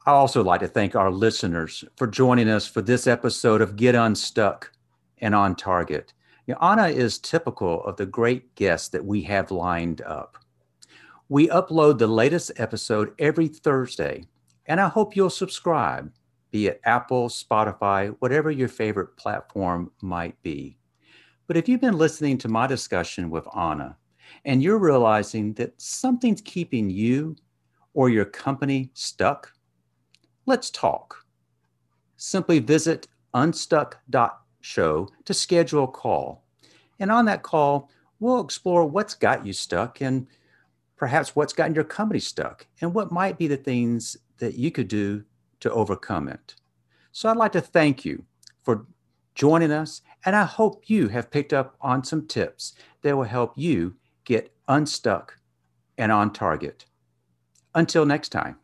I 0.07 0.11
also 0.11 0.45
like 0.45 0.61
to 0.61 0.69
thank 0.69 0.95
our 0.95 1.11
listeners 1.11 1.83
for 1.97 2.07
joining 2.07 2.49
us 2.49 2.67
for 2.67 2.83
this 2.83 3.07
episode 3.07 3.63
of 3.63 3.77
Get 3.77 3.95
Unstuck 3.95 4.71
and 5.19 5.35
On 5.35 5.57
Target. 5.57 6.13
You 6.47 6.55
know, 6.55 6.61
Anna 6.61 6.89
is 6.89 7.19
typical 7.19 7.83
of 7.85 7.97
the 7.97 8.05
great 8.05 8.55
guests 8.55 8.89
that 8.91 9.05
we 9.05 9.23
have 9.23 9.51
lined 9.51 10.03
up. 10.03 10.37
We 11.31 11.49
upload 11.49 11.97
the 11.97 12.07
latest 12.07 12.53
episode 12.57 13.15
every 13.19 13.49
Thursday, 13.49 14.27
and 14.67 14.79
I 14.79 14.89
hope 14.89 15.17
you'll 15.17 15.31
subscribe, 15.31 16.13
be 16.51 16.67
it 16.67 16.83
Apple, 16.85 17.31
Spotify, 17.31 18.15
whatever 18.19 18.51
your 18.51 18.69
favorite 18.69 19.17
platform 19.17 19.91
might 20.03 20.41
be. 20.43 20.77
But 21.47 21.57
if 21.57 21.67
you've 21.67 21.81
been 21.81 21.97
listening 21.97 22.37
to 22.39 22.49
my 22.49 22.67
discussion 22.67 23.31
with 23.31 23.49
Anna 23.57 23.97
and 24.45 24.63
you're 24.63 24.79
realizing 24.79 25.55
that 25.55 25.81
something's 25.81 26.43
keeping 26.43 26.91
you 26.91 27.37
or 27.95 28.11
your 28.11 28.27
company 28.27 28.91
stuck, 28.93 29.51
let's 30.45 30.69
talk. 30.69 31.25
Simply 32.19 32.59
visit 32.59 33.09
unstuck.show 33.33 35.09
to 35.25 35.35
schedule 35.35 35.85
a 35.85 35.89
call. 35.89 36.45
And 37.01 37.11
on 37.11 37.25
that 37.25 37.43
call, 37.43 37.91
we'll 38.21 38.41
explore 38.41 38.85
what's 38.85 39.15
got 39.15 39.47
you 39.47 39.55
stuck 39.55 40.03
and 40.03 40.27
perhaps 40.97 41.35
what's 41.35 41.53
gotten 41.53 41.75
your 41.75 41.85
company 41.85 42.21
stuck 42.21 42.67
and 42.81 42.95
what 42.95 43.13
might 43.13 43.39
be 43.39 43.47
the 43.47 43.57
things 43.57 44.17
that 44.39 44.55
you 44.55 44.71
could 44.71 44.89
do 44.89 45.25
to 45.61 45.73
overcome 45.73 46.29
it. 46.29 46.55
So 47.13 47.29
I'd 47.29 47.37
like 47.37 47.53
to 47.53 47.61
thank 47.61 48.05
you 48.05 48.25
for 48.63 48.87
joining 49.35 49.73
us, 49.73 50.03
and 50.25 50.37
I 50.37 50.45
hope 50.45 50.85
you 50.89 51.09
have 51.09 51.31
picked 51.31 51.53
up 51.53 51.77
on 51.81 52.05
some 52.05 52.27
tips 52.27 52.75
that 53.03 53.17
will 53.17 53.25
help 53.25 53.53
you 53.57 53.97
get 54.25 54.53
unstuck 54.69 55.37
and 55.99 56.11
on 56.11 56.33
target. 56.33 56.87
Until 57.75 58.07
next 58.07 58.31
time. 58.31 58.57